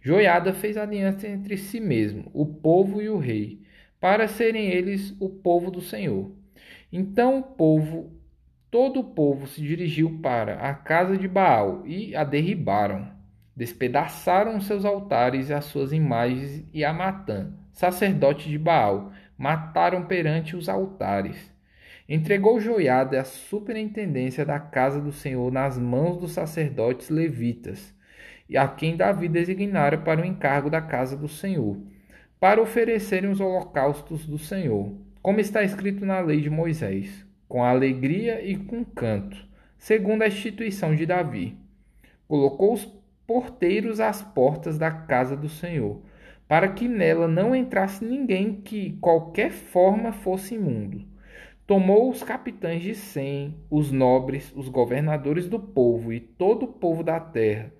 Joiada 0.00 0.52
fez 0.52 0.76
aliança 0.76 1.26
entre 1.28 1.56
si 1.56 1.80
mesmo, 1.80 2.30
o 2.34 2.44
povo 2.44 3.00
e 3.00 3.08
o 3.08 3.16
rei, 3.16 3.63
para 4.04 4.28
serem 4.28 4.66
eles 4.66 5.16
o 5.18 5.30
povo 5.30 5.70
do 5.70 5.80
Senhor. 5.80 6.30
Então 6.92 7.38
o 7.38 7.42
povo 7.42 8.12
todo 8.70 9.00
o 9.00 9.04
povo 9.04 9.46
se 9.46 9.62
dirigiu 9.62 10.20
para 10.22 10.56
a 10.56 10.74
casa 10.74 11.16
de 11.16 11.26
Baal 11.26 11.82
e 11.86 12.14
a 12.14 12.22
derribaram. 12.22 13.10
Despedaçaram 13.56 14.60
seus 14.60 14.84
altares 14.84 15.48
e 15.48 15.54
as 15.54 15.64
suas 15.64 15.90
imagens 15.90 16.68
e 16.70 16.84
a 16.84 16.92
Matã, 16.92 17.54
sacerdote 17.72 18.50
de 18.50 18.58
Baal, 18.58 19.10
mataram 19.38 20.04
perante 20.04 20.54
os 20.54 20.68
altares. 20.68 21.50
Entregou 22.06 22.60
Joiada 22.60 23.18
a 23.18 23.24
superintendência 23.24 24.44
da 24.44 24.60
casa 24.60 25.00
do 25.00 25.12
Senhor 25.12 25.50
nas 25.50 25.78
mãos 25.78 26.18
dos 26.18 26.32
sacerdotes 26.32 27.08
levitas, 27.08 27.94
e 28.50 28.58
a 28.58 28.68
quem 28.68 28.98
Davi 28.98 29.28
designara 29.28 29.96
para 29.96 30.20
o 30.20 30.26
encargo 30.26 30.68
da 30.68 30.82
casa 30.82 31.16
do 31.16 31.26
Senhor, 31.26 31.78
para 32.44 32.60
oferecerem 32.60 33.30
os 33.30 33.40
holocaustos 33.40 34.26
do 34.26 34.36
Senhor, 34.36 34.92
como 35.22 35.40
está 35.40 35.62
escrito 35.62 36.04
na 36.04 36.20
lei 36.20 36.42
de 36.42 36.50
Moisés 36.50 37.26
com 37.48 37.64
alegria 37.64 38.46
e 38.46 38.54
com 38.54 38.84
canto, 38.84 39.34
segundo 39.78 40.20
a 40.20 40.26
instituição 40.26 40.94
de 40.94 41.06
Davi. 41.06 41.56
Colocou 42.28 42.74
os 42.74 42.84
porteiros 43.26 43.98
às 43.98 44.20
portas 44.20 44.76
da 44.76 44.90
casa 44.90 45.34
do 45.34 45.48
Senhor, 45.48 46.02
para 46.46 46.68
que 46.68 46.86
nela 46.86 47.26
não 47.26 47.56
entrasse 47.56 48.04
ninguém 48.04 48.60
que 48.60 48.98
qualquer 49.00 49.50
forma 49.50 50.12
fosse 50.12 50.56
imundo. 50.56 51.02
Tomou 51.66 52.10
os 52.10 52.22
capitães 52.22 52.82
de 52.82 52.94
Sem, 52.94 53.56
os 53.70 53.90
nobres, 53.90 54.52
os 54.54 54.68
governadores 54.68 55.48
do 55.48 55.58
povo 55.58 56.12
e 56.12 56.20
todo 56.20 56.64
o 56.64 56.72
povo 56.74 57.02
da 57.02 57.18
terra, 57.18 57.72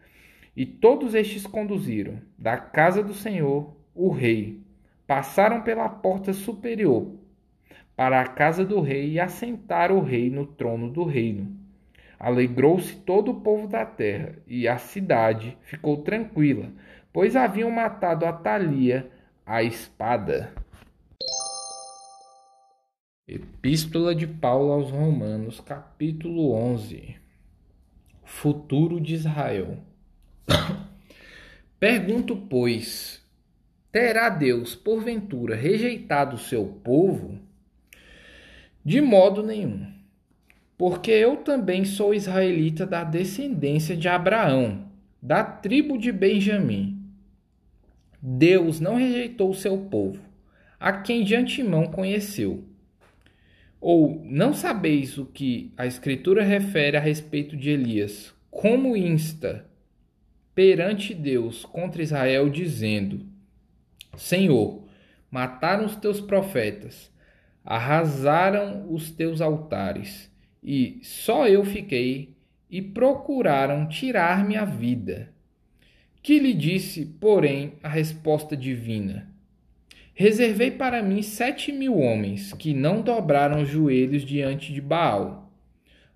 e 0.57 0.65
todos 0.65 1.15
estes 1.15 1.47
conduziram 1.47 2.19
da 2.39 2.57
casa 2.57 3.03
do 3.03 3.13
Senhor 3.13 3.84
o 3.95 4.11
rei. 4.11 4.61
Passaram 5.07 5.63
pela 5.63 5.89
porta 5.89 6.33
superior, 6.33 7.15
para 7.95 8.21
a 8.21 8.27
casa 8.27 8.65
do 8.65 8.81
rei 8.81 9.13
e 9.13 9.21
assentar 9.21 9.93
o 9.93 10.01
rei 10.01 10.31
no 10.31 10.47
trono 10.47 10.91
do 10.91 11.05
reino. 11.05 11.57
Alegrou-se 12.19 12.97
todo 12.97 13.33
o 13.33 13.41
povo 13.41 13.69
da 13.69 13.85
terra, 13.85 14.39
e 14.47 14.67
a 14.67 14.79
cidade 14.79 15.59
ficou 15.63 15.99
tranquila, 15.99 16.73
pois 17.13 17.37
haviam 17.37 17.71
matado 17.71 18.25
Atalia 18.25 19.11
a 19.45 19.63
espada. 19.63 20.53
Epístola 23.27 24.15
de 24.15 24.27
Paulo 24.27 24.73
aos 24.73 24.91
Romanos, 24.91 25.61
capítulo 25.61 26.53
11 26.53 27.17
Futuro 28.23 29.01
de 29.01 29.15
Israel. 29.15 29.79
Pergunto, 31.81 32.37
pois, 32.37 33.24
terá 33.95 34.29
Deus, 34.29 34.75
porventura, 34.75 35.55
rejeitado 35.55 36.35
o 36.35 36.39
seu 36.41 36.67
povo? 36.67 37.39
De 38.85 39.01
modo 39.01 39.41
nenhum. 39.41 39.87
Porque 40.77 41.13
eu 41.13 41.37
também 41.37 41.85
sou 41.85 42.13
israelita 42.13 42.85
da 42.85 43.05
descendência 43.05 43.97
de 43.97 44.09
Abraão, 44.09 44.91
da 45.23 45.45
tribo 45.45 45.97
de 45.97 46.11
Benjamim. 46.11 47.05
Deus 48.21 48.81
não 48.81 48.97
rejeitou 48.97 49.51
o 49.51 49.55
seu 49.55 49.79
povo, 49.79 50.21
a 50.81 50.91
quem 50.91 51.23
de 51.23 51.37
antemão 51.37 51.87
conheceu. 51.87 52.65
Ou 53.81 54.21
não 54.25 54.53
sabeis 54.53 55.19
o 55.19 55.25
que 55.25 55.73
a 55.77 55.87
Escritura 55.87 56.43
refere 56.43 56.97
a 56.97 57.01
respeito 57.01 57.57
de 57.57 57.71
Elias, 57.71 58.35
como 58.51 58.97
insta 58.97 59.65
perante 60.53 61.15
Deus 61.15 61.65
contra 61.65 62.03
Israel, 62.03 62.51
dizendo: 62.51 63.34
Senhor, 64.17 64.85
mataram 65.31 65.85
os 65.85 65.97
teus 65.97 66.21
profetas, 66.21 67.11
arrasaram 67.65 68.93
os 68.93 69.11
teus 69.11 69.41
altares, 69.41 70.31
e 70.63 71.01
só 71.03 71.49
eu 71.49 71.65
fiquei, 71.65 72.35
e 72.71 72.83
procuraram 72.83 73.89
tirar-me 73.89 74.57
a 74.57 74.65
vida. 74.65 75.33
Que 76.23 76.39
lhe 76.39 76.55
disse, 76.55 77.05
porém, 77.05 77.75
a 77.83 77.89
resposta 77.89 78.57
divina: 78.57 79.31
Reservei 80.15 80.71
para 80.71 81.03
mim 81.03 81.23
sete 81.23 81.71
mil 81.71 81.99
homens 81.99 82.53
que 82.53 82.73
não 82.73 83.03
dobraram 83.03 83.63
os 83.63 83.69
joelhos 83.69 84.25
diante 84.25 84.73
de 84.73 84.81
Baal. 84.81 85.53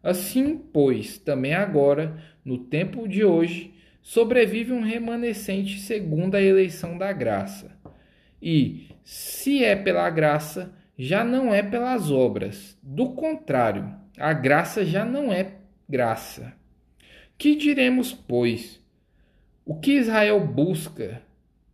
Assim, 0.02 0.56
pois, 0.56 1.18
também 1.18 1.52
agora, 1.52 2.16
no 2.44 2.58
tempo 2.58 3.08
de 3.08 3.24
hoje, 3.24 3.74
sobrevive 4.00 4.72
um 4.72 4.82
remanescente 4.82 5.80
segundo 5.80 6.36
a 6.36 6.42
eleição 6.42 6.96
da 6.96 7.12
graça. 7.12 7.77
E, 8.40 8.88
se 9.04 9.64
é 9.64 9.74
pela 9.74 10.08
graça, 10.10 10.72
já 10.96 11.24
não 11.24 11.52
é 11.54 11.62
pelas 11.62 12.10
obras. 12.10 12.78
Do 12.82 13.10
contrário, 13.10 13.94
a 14.16 14.32
graça 14.32 14.84
já 14.84 15.04
não 15.04 15.32
é 15.32 15.56
graça. 15.88 16.52
Que 17.36 17.54
diremos, 17.54 18.12
pois? 18.12 18.82
O 19.64 19.76
que 19.76 19.92
Israel 19.92 20.40
busca, 20.40 21.22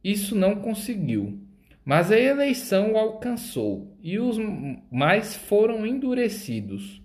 isso 0.02 0.35
não 0.35 0.56
conseguiu. 0.56 1.40
Mas 1.85 2.11
a 2.11 2.18
eleição 2.18 2.92
o 2.92 2.97
alcançou, 2.97 3.97
e 4.02 4.18
os 4.18 4.38
mais 4.90 5.37
foram 5.37 5.87
endurecidos. 5.87 7.02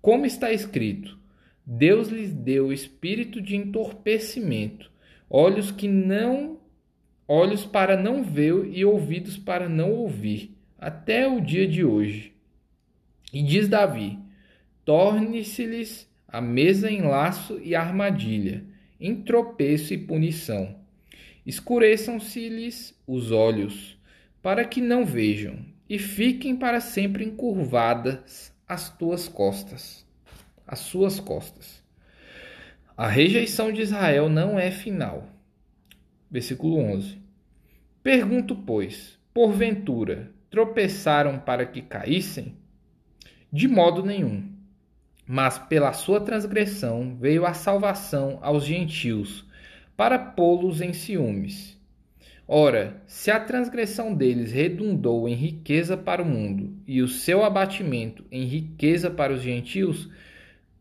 Como 0.00 0.24
está 0.24 0.50
escrito: 0.52 1.18
Deus 1.64 2.08
lhes 2.08 2.32
deu 2.32 2.72
espírito 2.72 3.42
de 3.42 3.56
entorpecimento, 3.56 4.90
olhos 5.28 5.70
que 5.70 5.86
não 5.86 6.58
olhos 7.26 7.64
para 7.64 7.96
não 7.96 8.22
ver 8.22 8.70
e 8.72 8.84
ouvidos 8.84 9.36
para 9.36 9.68
não 9.68 9.92
ouvir, 9.92 10.56
até 10.78 11.28
o 11.28 11.40
dia 11.40 11.66
de 11.66 11.84
hoje. 11.84 12.32
E 13.32 13.42
diz 13.42 13.68
Davi: 13.68 14.18
Torne-se-lhes 14.84 16.10
a 16.28 16.40
mesa 16.40 16.90
em 16.90 17.02
laço 17.02 17.60
e 17.62 17.74
armadilha, 17.74 18.64
em 19.00 19.14
tropeço 19.22 19.94
e 19.94 19.98
punição. 19.98 20.76
Escureçam-se-lhes 21.44 22.98
os 23.06 23.30
olhos, 23.30 23.98
para 24.42 24.64
que 24.64 24.80
não 24.80 25.04
vejam, 25.04 25.58
e 25.88 25.98
fiquem 25.98 26.56
para 26.56 26.80
sempre 26.80 27.24
encurvadas 27.24 28.52
as 28.66 28.90
tuas 28.96 29.28
costas 29.28 30.06
as 30.66 30.80
suas 30.80 31.20
costas. 31.20 31.82
A 32.96 33.06
rejeição 33.06 33.70
de 33.70 33.82
Israel 33.82 34.28
não 34.28 34.58
é 34.58 34.70
final. 34.70 35.28
Versículo 36.36 36.76
11. 36.76 37.16
Pergunto, 38.02 38.54
pois, 38.54 39.18
porventura 39.32 40.32
tropeçaram 40.50 41.38
para 41.38 41.64
que 41.64 41.80
caíssem? 41.80 42.54
De 43.50 43.66
modo 43.66 44.04
nenhum. 44.04 44.46
Mas 45.26 45.58
pela 45.58 45.94
sua 45.94 46.20
transgressão 46.20 47.16
veio 47.18 47.46
a 47.46 47.54
salvação 47.54 48.38
aos 48.42 48.66
gentios, 48.66 49.46
para 49.96 50.18
pô-los 50.18 50.82
em 50.82 50.92
ciúmes. 50.92 51.80
Ora, 52.46 53.02
se 53.06 53.30
a 53.30 53.40
transgressão 53.40 54.14
deles 54.14 54.52
redundou 54.52 55.26
em 55.26 55.34
riqueza 55.34 55.96
para 55.96 56.22
o 56.22 56.26
mundo, 56.26 56.76
e 56.86 57.00
o 57.00 57.08
seu 57.08 57.42
abatimento 57.42 58.26
em 58.30 58.44
riqueza 58.44 59.10
para 59.10 59.32
os 59.32 59.40
gentios, 59.40 60.10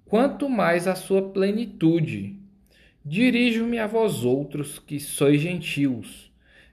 quanto 0.03 0.49
mais 0.49 0.85
a 0.85 0.95
sua 0.95 1.29
plenitude. 1.29 2.44
Dirijo-me 3.07 3.77
a 3.77 3.85
vós 3.85 4.25
outros 4.25 4.79
que 4.79 4.99
sois 4.99 5.39
gentios, 5.39 6.31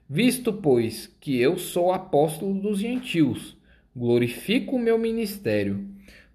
visto, 0.09 0.51
pois, 0.51 1.05
que 1.21 1.39
eu 1.39 1.59
sou 1.59 1.93
apóstolo 1.93 2.59
dos 2.59 2.79
gentios, 2.79 3.55
glorifico 3.95 4.75
o 4.75 4.79
meu 4.79 4.97
ministério, 4.97 5.87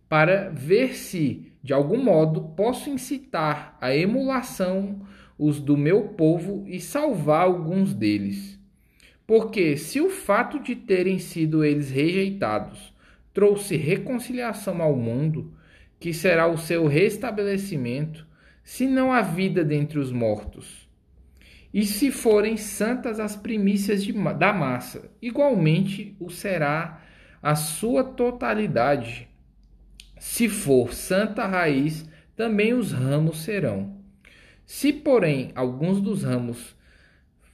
para 0.09 0.51
ver 0.51 0.95
se, 0.95 1.53
de 1.61 1.73
algum 1.73 2.01
modo, 2.01 2.43
posso 2.57 2.89
incitar 2.89 3.77
a 3.81 3.93
emulação 3.93 5.01
os 5.37 5.59
do 5.59 5.77
meu 5.77 6.03
povo 6.11 6.65
e 6.69 6.79
salvar 6.81 7.43
alguns 7.43 7.93
deles. 7.93 8.57
Porque 9.27 9.77
se 9.77 10.01
o 10.01 10.09
fato 10.09 10.61
de 10.61 10.77
terem 10.77 11.19
sido 11.19 11.65
eles 11.65 11.91
rejeitados 11.91 12.95
trouxe 13.35 13.77
reconciliação 13.77 14.81
ao 14.81 14.95
mundo, 14.95 15.53
que 15.99 16.15
será 16.15 16.47
o 16.47 16.57
seu 16.57 16.87
restabelecimento, 16.87 18.28
se 18.69 18.87
não 18.87 19.11
há 19.11 19.23
vida 19.23 19.65
dentre 19.65 19.99
os 19.99 20.13
mortos. 20.13 20.87
E 21.73 21.87
se 21.87 22.11
forem 22.11 22.59
santas 22.59 23.19
as 23.19 23.35
primícias 23.35 24.05
de, 24.05 24.13
da 24.35 24.53
massa, 24.53 25.11
igualmente 25.23 26.15
o 26.21 26.29
será 26.29 27.03
a 27.43 27.55
sua 27.55 28.05
totalidade. 28.05 29.27
Se 30.19 30.51
for 30.51 30.93
santa 30.93 31.47
raiz, 31.47 32.07
também 32.37 32.75
os 32.75 32.93
ramos 32.93 33.39
serão. 33.39 34.03
Se, 34.67 34.93
porém, 34.93 35.51
alguns 35.55 35.99
dos 36.03 36.23
ramos 36.23 36.77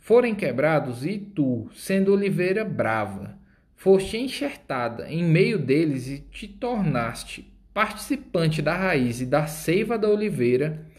forem 0.01 0.35
quebrados, 0.35 1.07
e 1.07 1.17
tu, 1.17 1.71
sendo 1.73 2.13
oliveira 2.13 2.65
brava, 2.65 3.39
foste 3.77 4.17
enxertada 4.17 5.09
em 5.09 5.23
meio 5.23 5.61
deles 5.61 6.09
e 6.09 6.19
te 6.19 6.49
tornaste 6.49 7.55
participante 7.73 8.61
da 8.61 8.77
raiz 8.77 9.21
e 9.21 9.27
da 9.27 9.47
seiva 9.47 9.97
da 9.97 10.09
oliveira, 10.09 10.93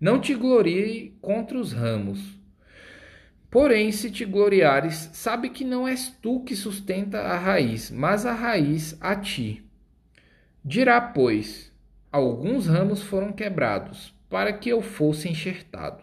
não 0.00 0.20
te 0.20 0.34
glorie 0.34 1.16
contra 1.20 1.58
os 1.58 1.72
ramos. 1.72 2.38
Porém, 3.50 3.92
se 3.92 4.10
te 4.10 4.24
gloriares, 4.24 5.10
sabe 5.12 5.48
que 5.48 5.64
não 5.64 5.86
és 5.86 6.10
tu 6.20 6.40
que 6.40 6.56
sustenta 6.56 7.20
a 7.20 7.38
raiz, 7.38 7.90
mas 7.90 8.26
a 8.26 8.32
raiz 8.32 8.96
a 9.00 9.14
ti. 9.14 9.64
Dirá, 10.64 11.00
pois, 11.00 11.72
alguns 12.10 12.66
ramos 12.66 13.02
foram 13.02 13.32
quebrados, 13.32 14.12
para 14.28 14.52
que 14.52 14.68
eu 14.68 14.82
fosse 14.82 15.28
enxertado. 15.28 16.02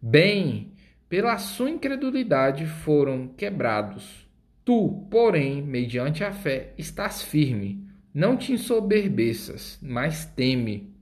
Bem, 0.00 0.72
pela 1.08 1.36
sua 1.38 1.70
incredulidade 1.70 2.66
foram 2.66 3.26
quebrados. 3.26 4.28
Tu, 4.64 5.06
porém, 5.10 5.62
mediante 5.62 6.22
a 6.22 6.30
fé, 6.30 6.74
estás 6.78 7.22
firme. 7.22 7.82
Não 8.14 8.36
te 8.36 8.52
ensoberbeças, 8.52 9.78
mas 9.82 10.26
teme. 10.26 10.92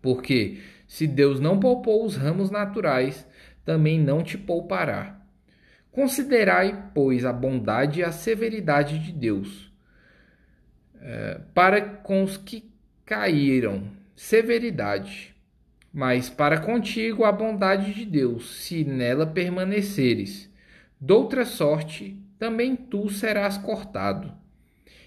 Porque 0.00 0.58
se 0.86 1.06
Deus 1.06 1.40
não 1.40 1.58
poupou 1.58 2.04
os 2.04 2.16
ramos 2.16 2.50
naturais, 2.50 3.26
também 3.64 4.00
não 4.00 4.22
te 4.22 4.38
poupará. 4.38 5.20
Considerai, 5.90 6.90
pois, 6.94 7.24
a 7.24 7.32
bondade 7.32 8.00
e 8.00 8.04
a 8.04 8.12
severidade 8.12 8.98
de 8.98 9.12
Deus. 9.12 9.72
É, 11.00 11.40
para 11.54 11.80
com 11.80 12.22
os 12.22 12.36
que 12.36 12.70
caíram, 13.04 13.90
severidade. 14.14 15.34
Mas 15.92 16.28
para 16.28 16.60
contigo 16.60 17.24
a 17.24 17.32
bondade 17.32 17.94
de 17.94 18.04
Deus, 18.04 18.62
se 18.62 18.84
nela 18.84 19.26
permaneceres. 19.26 20.52
Doutra 21.00 21.44
sorte, 21.44 22.22
também 22.38 22.76
tu 22.76 23.08
serás 23.08 23.56
cortado. 23.56 24.32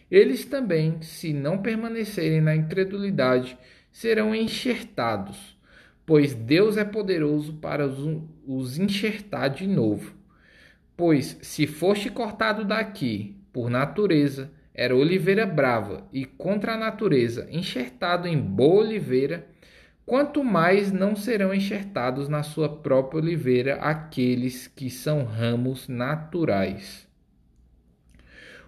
Eles 0.09 0.45
também, 0.45 1.01
se 1.01 1.31
não 1.31 1.59
permanecerem 1.59 2.41
na 2.41 2.55
incredulidade, 2.55 3.55
serão 3.91 4.33
enxertados, 4.33 5.58
pois 6.09 6.33
Deus 6.33 6.75
é 6.75 6.83
poderoso 6.83 7.53
para 7.53 7.85
os 7.85 8.79
enxertar 8.79 9.47
de 9.47 9.67
novo. 9.67 10.15
Pois 10.97 11.37
se 11.43 11.67
foste 11.67 12.09
cortado 12.09 12.65
daqui, 12.65 13.35
por 13.53 13.69
natureza, 13.69 14.49
era 14.73 14.95
oliveira 14.95 15.45
brava, 15.45 16.07
e 16.11 16.25
contra 16.25 16.73
a 16.73 16.77
natureza, 16.79 17.47
enxertado 17.51 18.27
em 18.27 18.41
boa 18.41 18.85
oliveira, 18.85 19.47
quanto 20.03 20.43
mais 20.43 20.91
não 20.91 21.15
serão 21.15 21.53
enxertados 21.53 22.27
na 22.27 22.41
sua 22.41 22.77
própria 22.77 23.21
oliveira 23.21 23.75
aqueles 23.75 24.65
que 24.65 24.89
são 24.89 25.23
ramos 25.25 25.87
naturais. 25.87 27.07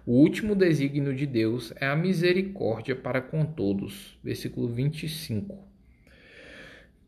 O 0.06 0.12
último 0.12 0.54
desígnio 0.54 1.12
de 1.12 1.26
Deus 1.26 1.72
é 1.74 1.88
a 1.88 1.96
misericórdia 1.96 2.94
para 2.94 3.20
com 3.20 3.44
todos. 3.44 4.16
Versículo 4.22 4.68
25. 4.68 5.71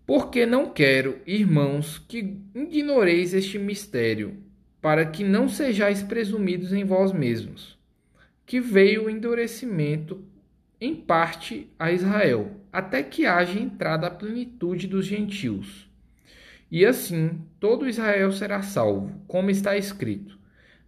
Porque 0.06 0.44
não 0.44 0.70
quero, 0.70 1.18
irmãos, 1.26 1.98
que 2.06 2.36
ignoreis 2.54 3.32
este 3.32 3.58
mistério, 3.58 4.36
para 4.80 5.06
que 5.06 5.24
não 5.24 5.48
sejais 5.48 6.02
presumidos 6.02 6.74
em 6.74 6.84
vós 6.84 7.10
mesmos, 7.10 7.78
que 8.44 8.60
veio 8.60 9.06
o 9.06 9.10
endurecimento 9.10 10.22
em 10.78 10.94
parte 10.94 11.70
a 11.78 11.90
Israel, 11.90 12.60
até 12.70 13.02
que 13.02 13.24
haja 13.24 13.58
entrada 13.58 14.06
a 14.06 14.10
plenitude 14.10 14.86
dos 14.86 15.06
gentios. 15.06 15.88
E 16.70 16.84
assim 16.84 17.40
todo 17.58 17.88
Israel 17.88 18.30
será 18.30 18.60
salvo, 18.60 19.10
como 19.26 19.48
está 19.48 19.74
escrito: 19.74 20.38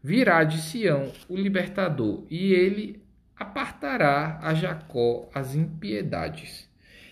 Virá 0.02 0.44
de 0.44 0.60
Sião 0.60 1.10
o 1.26 1.36
libertador, 1.36 2.24
e 2.28 2.52
ele 2.52 3.00
apartará 3.34 4.38
a 4.42 4.52
Jacó 4.52 5.30
as 5.34 5.54
impiedades. 5.54 6.68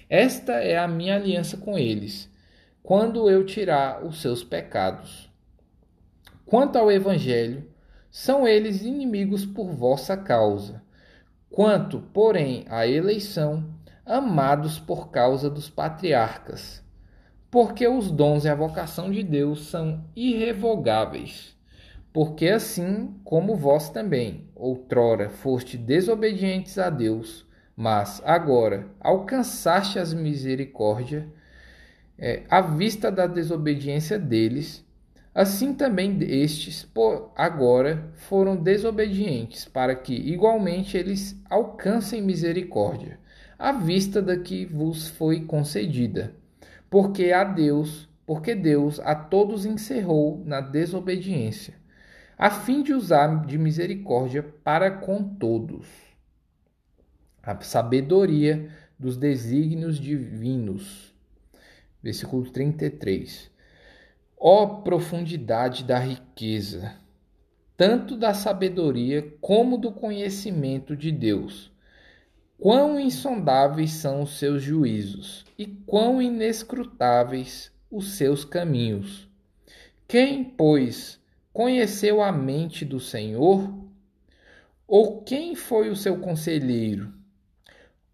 Esta 0.08 0.54
é 0.54 0.76
a 0.76 0.88
minha 0.88 1.16
aliança 1.16 1.56
com 1.56 1.78
eles, 1.78 2.30
quando 2.82 3.28
eu 3.30 3.44
tirar 3.44 4.04
os 4.04 4.20
seus 4.20 4.44
pecados. 4.44 5.30
Quanto 6.44 6.76
ao 6.76 6.90
evangelho, 6.90 7.68
são 8.10 8.46
eles 8.46 8.82
inimigos 8.82 9.44
por 9.44 9.72
vossa 9.72 10.16
causa. 10.16 10.82
Quanto, 11.50 12.00
porém, 12.12 12.64
à 12.68 12.86
eleição, 12.86 13.74
amados 14.04 14.78
por 14.78 15.10
causa 15.10 15.48
dos 15.48 15.68
patriarcas 15.70 16.84
porque 17.54 17.86
os 17.86 18.10
dons 18.10 18.44
e 18.44 18.48
a 18.48 18.54
vocação 18.56 19.12
de 19.12 19.22
Deus 19.22 19.68
são 19.68 20.04
irrevogáveis. 20.16 21.56
Porque 22.12 22.48
assim 22.48 23.14
como 23.22 23.54
vós 23.54 23.90
também, 23.90 24.48
outrora, 24.56 25.30
foste 25.30 25.78
desobedientes 25.78 26.78
a 26.78 26.90
Deus, 26.90 27.46
mas 27.76 28.22
agora 28.24 28.86
alcançaste 29.00 29.98
as 29.98 30.12
misericórdia, 30.14 31.28
é, 32.18 32.42
à 32.48 32.60
vista 32.60 33.10
da 33.10 33.26
desobediência 33.26 34.18
deles, 34.18 34.84
assim 35.34 35.74
também 35.74 36.18
estes 36.22 36.84
por 36.84 37.32
agora 37.36 38.10
foram 38.14 38.56
desobedientes, 38.56 39.64
para 39.64 39.94
que 39.94 40.14
igualmente 40.14 40.96
eles 40.96 41.36
alcancem 41.50 42.22
misericórdia, 42.22 43.18
à 43.58 43.72
vista 43.72 44.22
da 44.22 44.36
que 44.36 44.64
vos 44.64 45.08
foi 45.08 45.44
concedida 45.44 46.34
porque 46.94 47.32
a 47.32 47.42
Deus, 47.42 48.08
porque 48.24 48.54
Deus 48.54 49.00
a 49.00 49.16
todos 49.16 49.66
encerrou 49.66 50.40
na 50.46 50.60
desobediência, 50.60 51.74
a 52.38 52.48
fim 52.48 52.84
de 52.84 52.92
usar 52.92 53.44
de 53.44 53.58
misericórdia 53.58 54.44
para 54.62 54.92
com 54.92 55.24
todos. 55.24 56.03
A 57.46 57.60
sabedoria 57.60 58.70
dos 58.98 59.18
desígnios 59.18 60.00
divinos. 60.00 61.14
Versículo 62.02 62.50
33. 62.50 63.50
Ó 64.38 64.62
oh, 64.62 64.82
profundidade 64.82 65.84
da 65.84 65.98
riqueza, 65.98 66.96
tanto 67.76 68.16
da 68.16 68.32
sabedoria 68.32 69.30
como 69.42 69.76
do 69.76 69.92
conhecimento 69.92 70.96
de 70.96 71.12
Deus! 71.12 71.70
Quão 72.58 72.98
insondáveis 72.98 73.92
são 73.92 74.22
os 74.22 74.38
seus 74.38 74.62
juízos 74.62 75.44
e 75.58 75.66
quão 75.66 76.22
inescrutáveis 76.22 77.70
os 77.90 78.14
seus 78.14 78.42
caminhos. 78.42 79.28
Quem, 80.08 80.44
pois, 80.44 81.20
conheceu 81.52 82.22
a 82.22 82.32
mente 82.32 82.86
do 82.86 82.98
Senhor? 82.98 83.70
Ou 84.86 85.22
quem 85.22 85.54
foi 85.54 85.90
o 85.90 85.96
seu 85.96 86.18
conselheiro? 86.20 87.12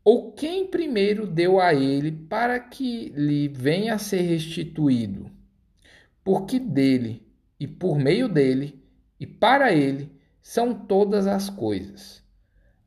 Ou 0.05 0.33
quem 0.33 0.67
primeiro 0.67 1.27
deu 1.27 1.61
a 1.61 1.75
ele 1.75 2.11
para 2.13 2.59
que 2.59 3.11
lhe 3.11 3.49
venha 3.49 3.95
a 3.95 3.99
ser 3.99 4.23
restituído? 4.23 5.31
Porque 6.25 6.59
dele, 6.59 7.27
e 7.59 7.67
por 7.67 7.99
meio 7.99 8.29
dele, 8.29 8.83
e 9.19 9.27
para 9.27 9.73
ele, 9.73 10.11
são 10.41 10.75
todas 10.75 11.27
as 11.27 11.51
coisas. 11.51 12.25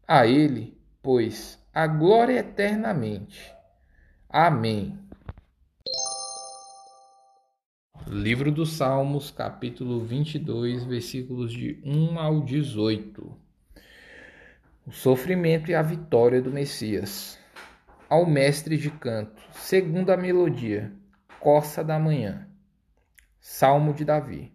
A 0.08 0.26
ele 0.26 0.78
pois 1.04 1.62
a 1.74 1.86
glória 1.86 2.40
eternamente. 2.40 3.52
Amém. 4.30 4.98
Livro 8.08 8.52
dos 8.52 8.74
Salmos, 8.74 9.30
capítulo 9.30 10.00
22, 10.06 10.86
versículos 10.86 11.52
de 11.52 11.82
1 11.84 12.18
ao 12.18 12.42
18. 12.42 13.43
O 14.86 14.92
sofrimento 14.92 15.72
e 15.72 15.76
a 15.76 15.82
vitória 15.82 16.42
do 16.42 16.52
Messias. 16.52 17.40
Ao 18.10 18.26
mestre 18.26 18.78
de 18.78 18.92
canto, 18.92 19.42
segunda 19.54 20.18
melodia, 20.18 20.92
Coça 21.44 21.84
da 21.84 22.00
manhã. 22.00 22.48
Salmo 23.42 23.94
de 23.94 24.06
Davi. 24.06 24.54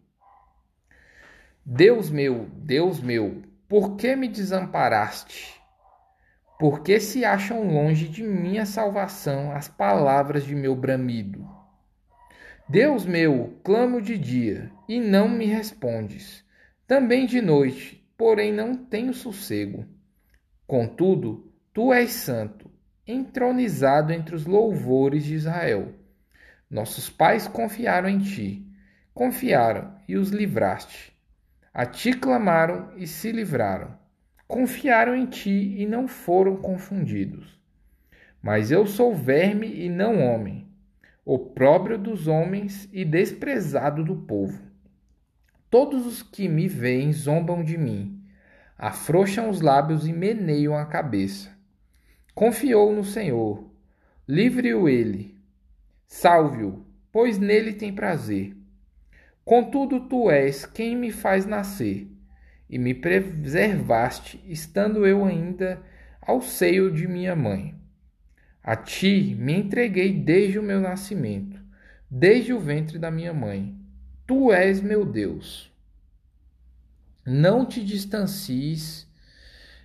Deus 1.63 2.09
meu, 2.09 2.49
Deus 2.51 2.99
meu, 2.99 3.43
por 3.69 3.97
que 3.97 4.17
me 4.17 4.27
desamparaste? 4.27 5.61
Porque 6.59 6.99
se 6.99 7.27
acham 7.27 7.71
longe 7.71 8.09
de 8.09 8.23
minha 8.23 8.65
salvação 8.65 9.53
as 9.53 9.69
palavras 9.69 10.47
de 10.47 10.55
meu 10.55 10.75
bramido. 10.75 11.47
Deus 12.67 13.05
meu, 13.05 13.61
clamo 13.63 14.01
de 14.01 14.17
dia, 14.17 14.73
e 14.89 14.99
não 14.99 15.29
me 15.29 15.45
respondes. 15.45 16.43
Também 16.87 17.27
de 17.27 17.43
noite, 17.43 18.03
porém 18.17 18.51
não 18.51 18.75
tenho 18.75 19.13
sossego. 19.13 19.85
Contudo, 20.69 21.53
tu 21.75 21.93
és 21.93 22.13
santo, 22.13 22.71
entronizado 23.05 24.13
entre 24.13 24.37
os 24.37 24.47
louvores 24.47 25.25
de 25.25 25.35
Israel. 25.35 25.93
Nossos 26.71 27.11
pais 27.11 27.49
confiaram 27.49 28.09
em 28.09 28.21
ti, 28.21 28.65
confiaram 29.13 29.97
e 30.07 30.17
os 30.17 30.31
livraste. 30.31 31.13
A 31.75 31.85
ti 31.85 32.13
clamaram 32.13 32.93
e 32.97 33.05
se 33.05 33.33
livraram 33.33 33.99
confiaram 34.49 35.15
em 35.15 35.27
ti 35.27 35.77
e 35.79 35.87
não 35.87 36.09
foram 36.09 36.57
confundidos. 36.57 37.61
Mas 38.41 38.71
eu 38.71 38.87
sou 38.87 39.15
verme 39.15 39.67
e 39.67 39.91
não 39.91 40.25
homem, 40.25 40.67
opróbrio 41.23 41.99
dos 41.99 42.27
homens 42.27 42.89
e 42.91 43.05
desprezado 43.05 44.03
do 44.03 44.17
povo. 44.17 44.59
Todos 45.69 46.07
os 46.07 46.23
que 46.23 46.49
me 46.49 46.67
veem 46.67 47.13
zombam 47.13 47.63
de 47.63 47.77
mim, 47.77 48.18
afrouxam 48.79 49.51
os 49.51 49.61
lábios 49.61 50.07
e 50.07 50.13
meneiam 50.13 50.77
a 50.77 50.87
cabeça. 50.87 51.51
Confiou 52.33 52.95
no 52.95 53.03
Senhor, 53.03 53.69
livre-o 54.27 54.89
ele. 54.89 55.37
Salve-o, 56.07 56.87
pois 57.11 57.39
nele 57.39 57.73
tem 57.73 57.93
prazer. 57.93 58.57
Contudo, 59.45 60.09
tu 60.09 60.31
és 60.31 60.65
quem 60.65 60.97
me 60.97 61.11
faz 61.11 61.45
nascer 61.45 62.09
e 62.71 62.79
me 62.79 62.95
preservaste, 62.95 64.41
estando 64.47 65.07
eu 65.07 65.25
ainda 65.25 65.83
ao 66.21 66.41
seio 66.41 66.93
de 66.93 67.09
minha 67.09 67.35
mãe. 67.35 67.75
A 68.63 68.77
ti 68.77 69.35
me 69.39 69.55
entreguei 69.55 70.13
desde 70.13 70.59
o 70.59 70.63
meu 70.63 70.81
nascimento, 70.81 71.59
desde 72.11 72.53
o 72.53 72.61
ventre 72.61 72.99
da 72.99 73.11
minha 73.11 73.33
mãe. 73.33 73.75
Tu 74.27 74.53
és 74.53 74.83
meu 74.83 75.07
Deus. 75.07 75.73
Não 77.31 77.67
te 77.67 77.85
distancies 77.85 79.07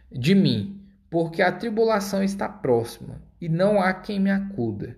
de 0.09 0.33
mim, 0.33 0.81
porque 1.09 1.41
a 1.41 1.51
tribulação 1.51 2.23
está 2.23 2.47
próxima 2.47 3.21
e 3.41 3.49
não 3.49 3.81
há 3.81 3.93
quem 3.93 4.17
me 4.17 4.31
acuda. 4.31 4.95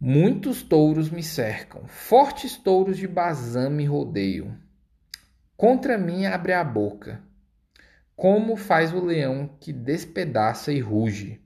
Muitos 0.00 0.60
touros 0.60 1.08
me 1.08 1.22
cercam, 1.22 1.86
fortes 1.86 2.56
touros 2.56 2.96
de 2.96 3.06
Bazã 3.06 3.70
me 3.70 3.84
rodeiam. 3.84 4.56
Contra 5.56 5.96
mim 5.96 6.26
abre 6.26 6.52
a 6.52 6.64
boca, 6.64 7.22
como 8.16 8.56
faz 8.56 8.92
o 8.92 8.98
leão 8.98 9.56
que 9.60 9.72
despedaça 9.72 10.72
e 10.72 10.80
ruge. 10.80 11.40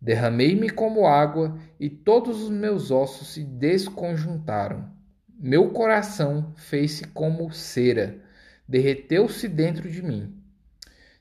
Derramei-me 0.00 0.70
como 0.70 1.04
água 1.04 1.58
e 1.80 1.90
todos 1.90 2.44
os 2.44 2.50
meus 2.50 2.92
ossos 2.92 3.32
se 3.34 3.42
desconjuntaram. 3.42 4.88
Meu 5.36 5.70
coração 5.70 6.52
fez-se 6.54 7.08
como 7.08 7.50
cera, 7.50 8.27
derreteu-se 8.68 9.48
dentro 9.48 9.90
de 9.90 10.02
mim. 10.02 10.36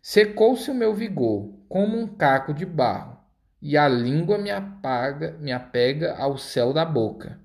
Secou-se 0.02 0.70
o 0.70 0.76
meu 0.76 0.94
vigor, 0.94 1.54
como 1.70 1.98
um 1.98 2.08
caco 2.08 2.54
de 2.54 2.66
barro, 2.66 3.18
e 3.62 3.78
a 3.78 3.88
língua 3.88 4.38
me 4.38 4.52
apaga, 4.52 5.38
me 5.40 5.52
apega 5.52 6.16
ao 6.18 6.38
céu 6.38 6.74
da 6.74 6.84
boca. 6.86 7.40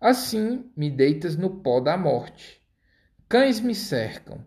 Assim 0.00 0.70
me 0.74 0.90
deitas 0.90 1.36
no 1.36 1.60
pó 1.60 1.78
da 1.78 1.96
morte 1.96 2.60
Cães 3.30 3.60
me 3.60 3.76
cercam, 3.76 4.44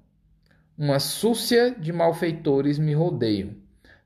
uma 0.77 0.99
súcia 0.99 1.71
de 1.71 1.93
malfeitores 1.93 2.77
me 2.77 2.93
rodeiam. 2.93 3.55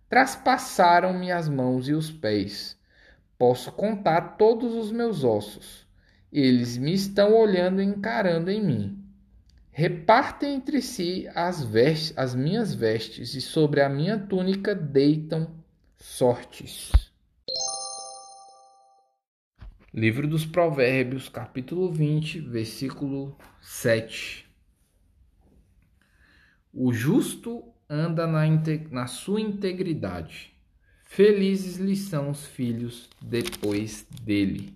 Traspassaram-me 0.08 1.32
as 1.32 1.50
mãos 1.50 1.90
e 1.90 1.94
os 1.94 2.12
pés. 2.12 2.78
Posso 3.40 3.72
contar 3.72 4.38
todos 4.38 4.76
os 4.76 4.92
meus 4.92 5.24
ossos. 5.24 5.88
Eles 6.32 6.78
me 6.78 6.94
estão 6.94 7.34
olhando 7.34 7.82
e 7.82 7.86
encarando 7.86 8.52
em 8.52 8.64
mim. 8.64 9.04
Repartem 9.80 10.56
entre 10.56 10.82
si 10.82 11.30
as, 11.36 11.64
vestes, 11.64 12.18
as 12.18 12.34
minhas 12.34 12.74
vestes 12.74 13.36
e 13.36 13.42
sobre 13.42 13.80
a 13.80 13.88
minha 13.88 14.18
túnica 14.18 14.74
deitam 14.74 15.54
sortes. 16.00 16.92
Livro 19.94 20.28
dos 20.28 20.48
Provérbios, 20.48 21.30
capítulo 21.30 21.92
20, 21.92 22.40
versículo 22.40 23.38
7. 23.62 24.50
O 26.74 26.92
justo 26.92 27.64
anda 27.88 28.26
na, 28.26 28.48
na 28.90 29.06
sua 29.06 29.40
integridade, 29.40 30.58
Felizes 31.06 31.78
lhes 31.78 32.00
são 32.00 32.32
os 32.32 32.48
filhos 32.48 33.12
depois 33.22 34.08
dele. 34.24 34.76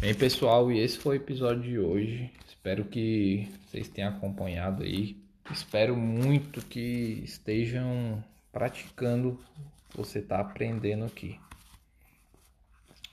Bem, 0.00 0.14
pessoal, 0.14 0.72
e 0.72 0.78
esse 0.78 0.98
foi 0.98 1.18
o 1.18 1.20
episódio 1.20 1.62
de 1.62 1.78
hoje. 1.78 2.32
Espero 2.48 2.86
que 2.86 3.46
vocês 3.66 3.86
tenham 3.86 4.08
acompanhado 4.08 4.82
aí. 4.82 5.22
Espero 5.50 5.94
muito 5.94 6.64
que 6.64 7.20
estejam 7.22 8.24
praticando 8.50 9.28
o 9.28 9.90
que 9.90 9.96
você 9.98 10.20
está 10.20 10.40
aprendendo 10.40 11.04
aqui. 11.04 11.38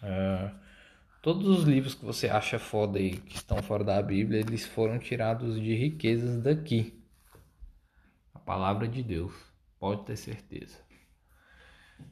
Uh, 0.02 0.50
todos 1.22 1.46
os 1.46 1.66
livros 1.66 1.94
que 1.94 2.06
você 2.06 2.30
acha 2.30 2.58
foda 2.58 3.00
aí, 3.00 3.18
que 3.18 3.36
estão 3.36 3.62
fora 3.62 3.84
da 3.84 4.02
Bíblia, 4.02 4.40
eles 4.40 4.66
foram 4.66 4.98
tirados 4.98 5.60
de 5.60 5.76
riquezas 5.76 6.42
daqui. 6.42 6.98
A 8.34 8.40
palavra 8.40 8.88
de 8.88 9.04
Deus, 9.04 9.34
pode 9.78 10.06
ter 10.06 10.16
certeza. 10.16 10.78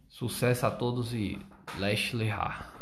Sucesso 0.09 0.65
a 0.65 0.71
todos 0.71 1.13
e 1.13 1.39
Leslie 1.77 2.29
Ha. 2.29 2.74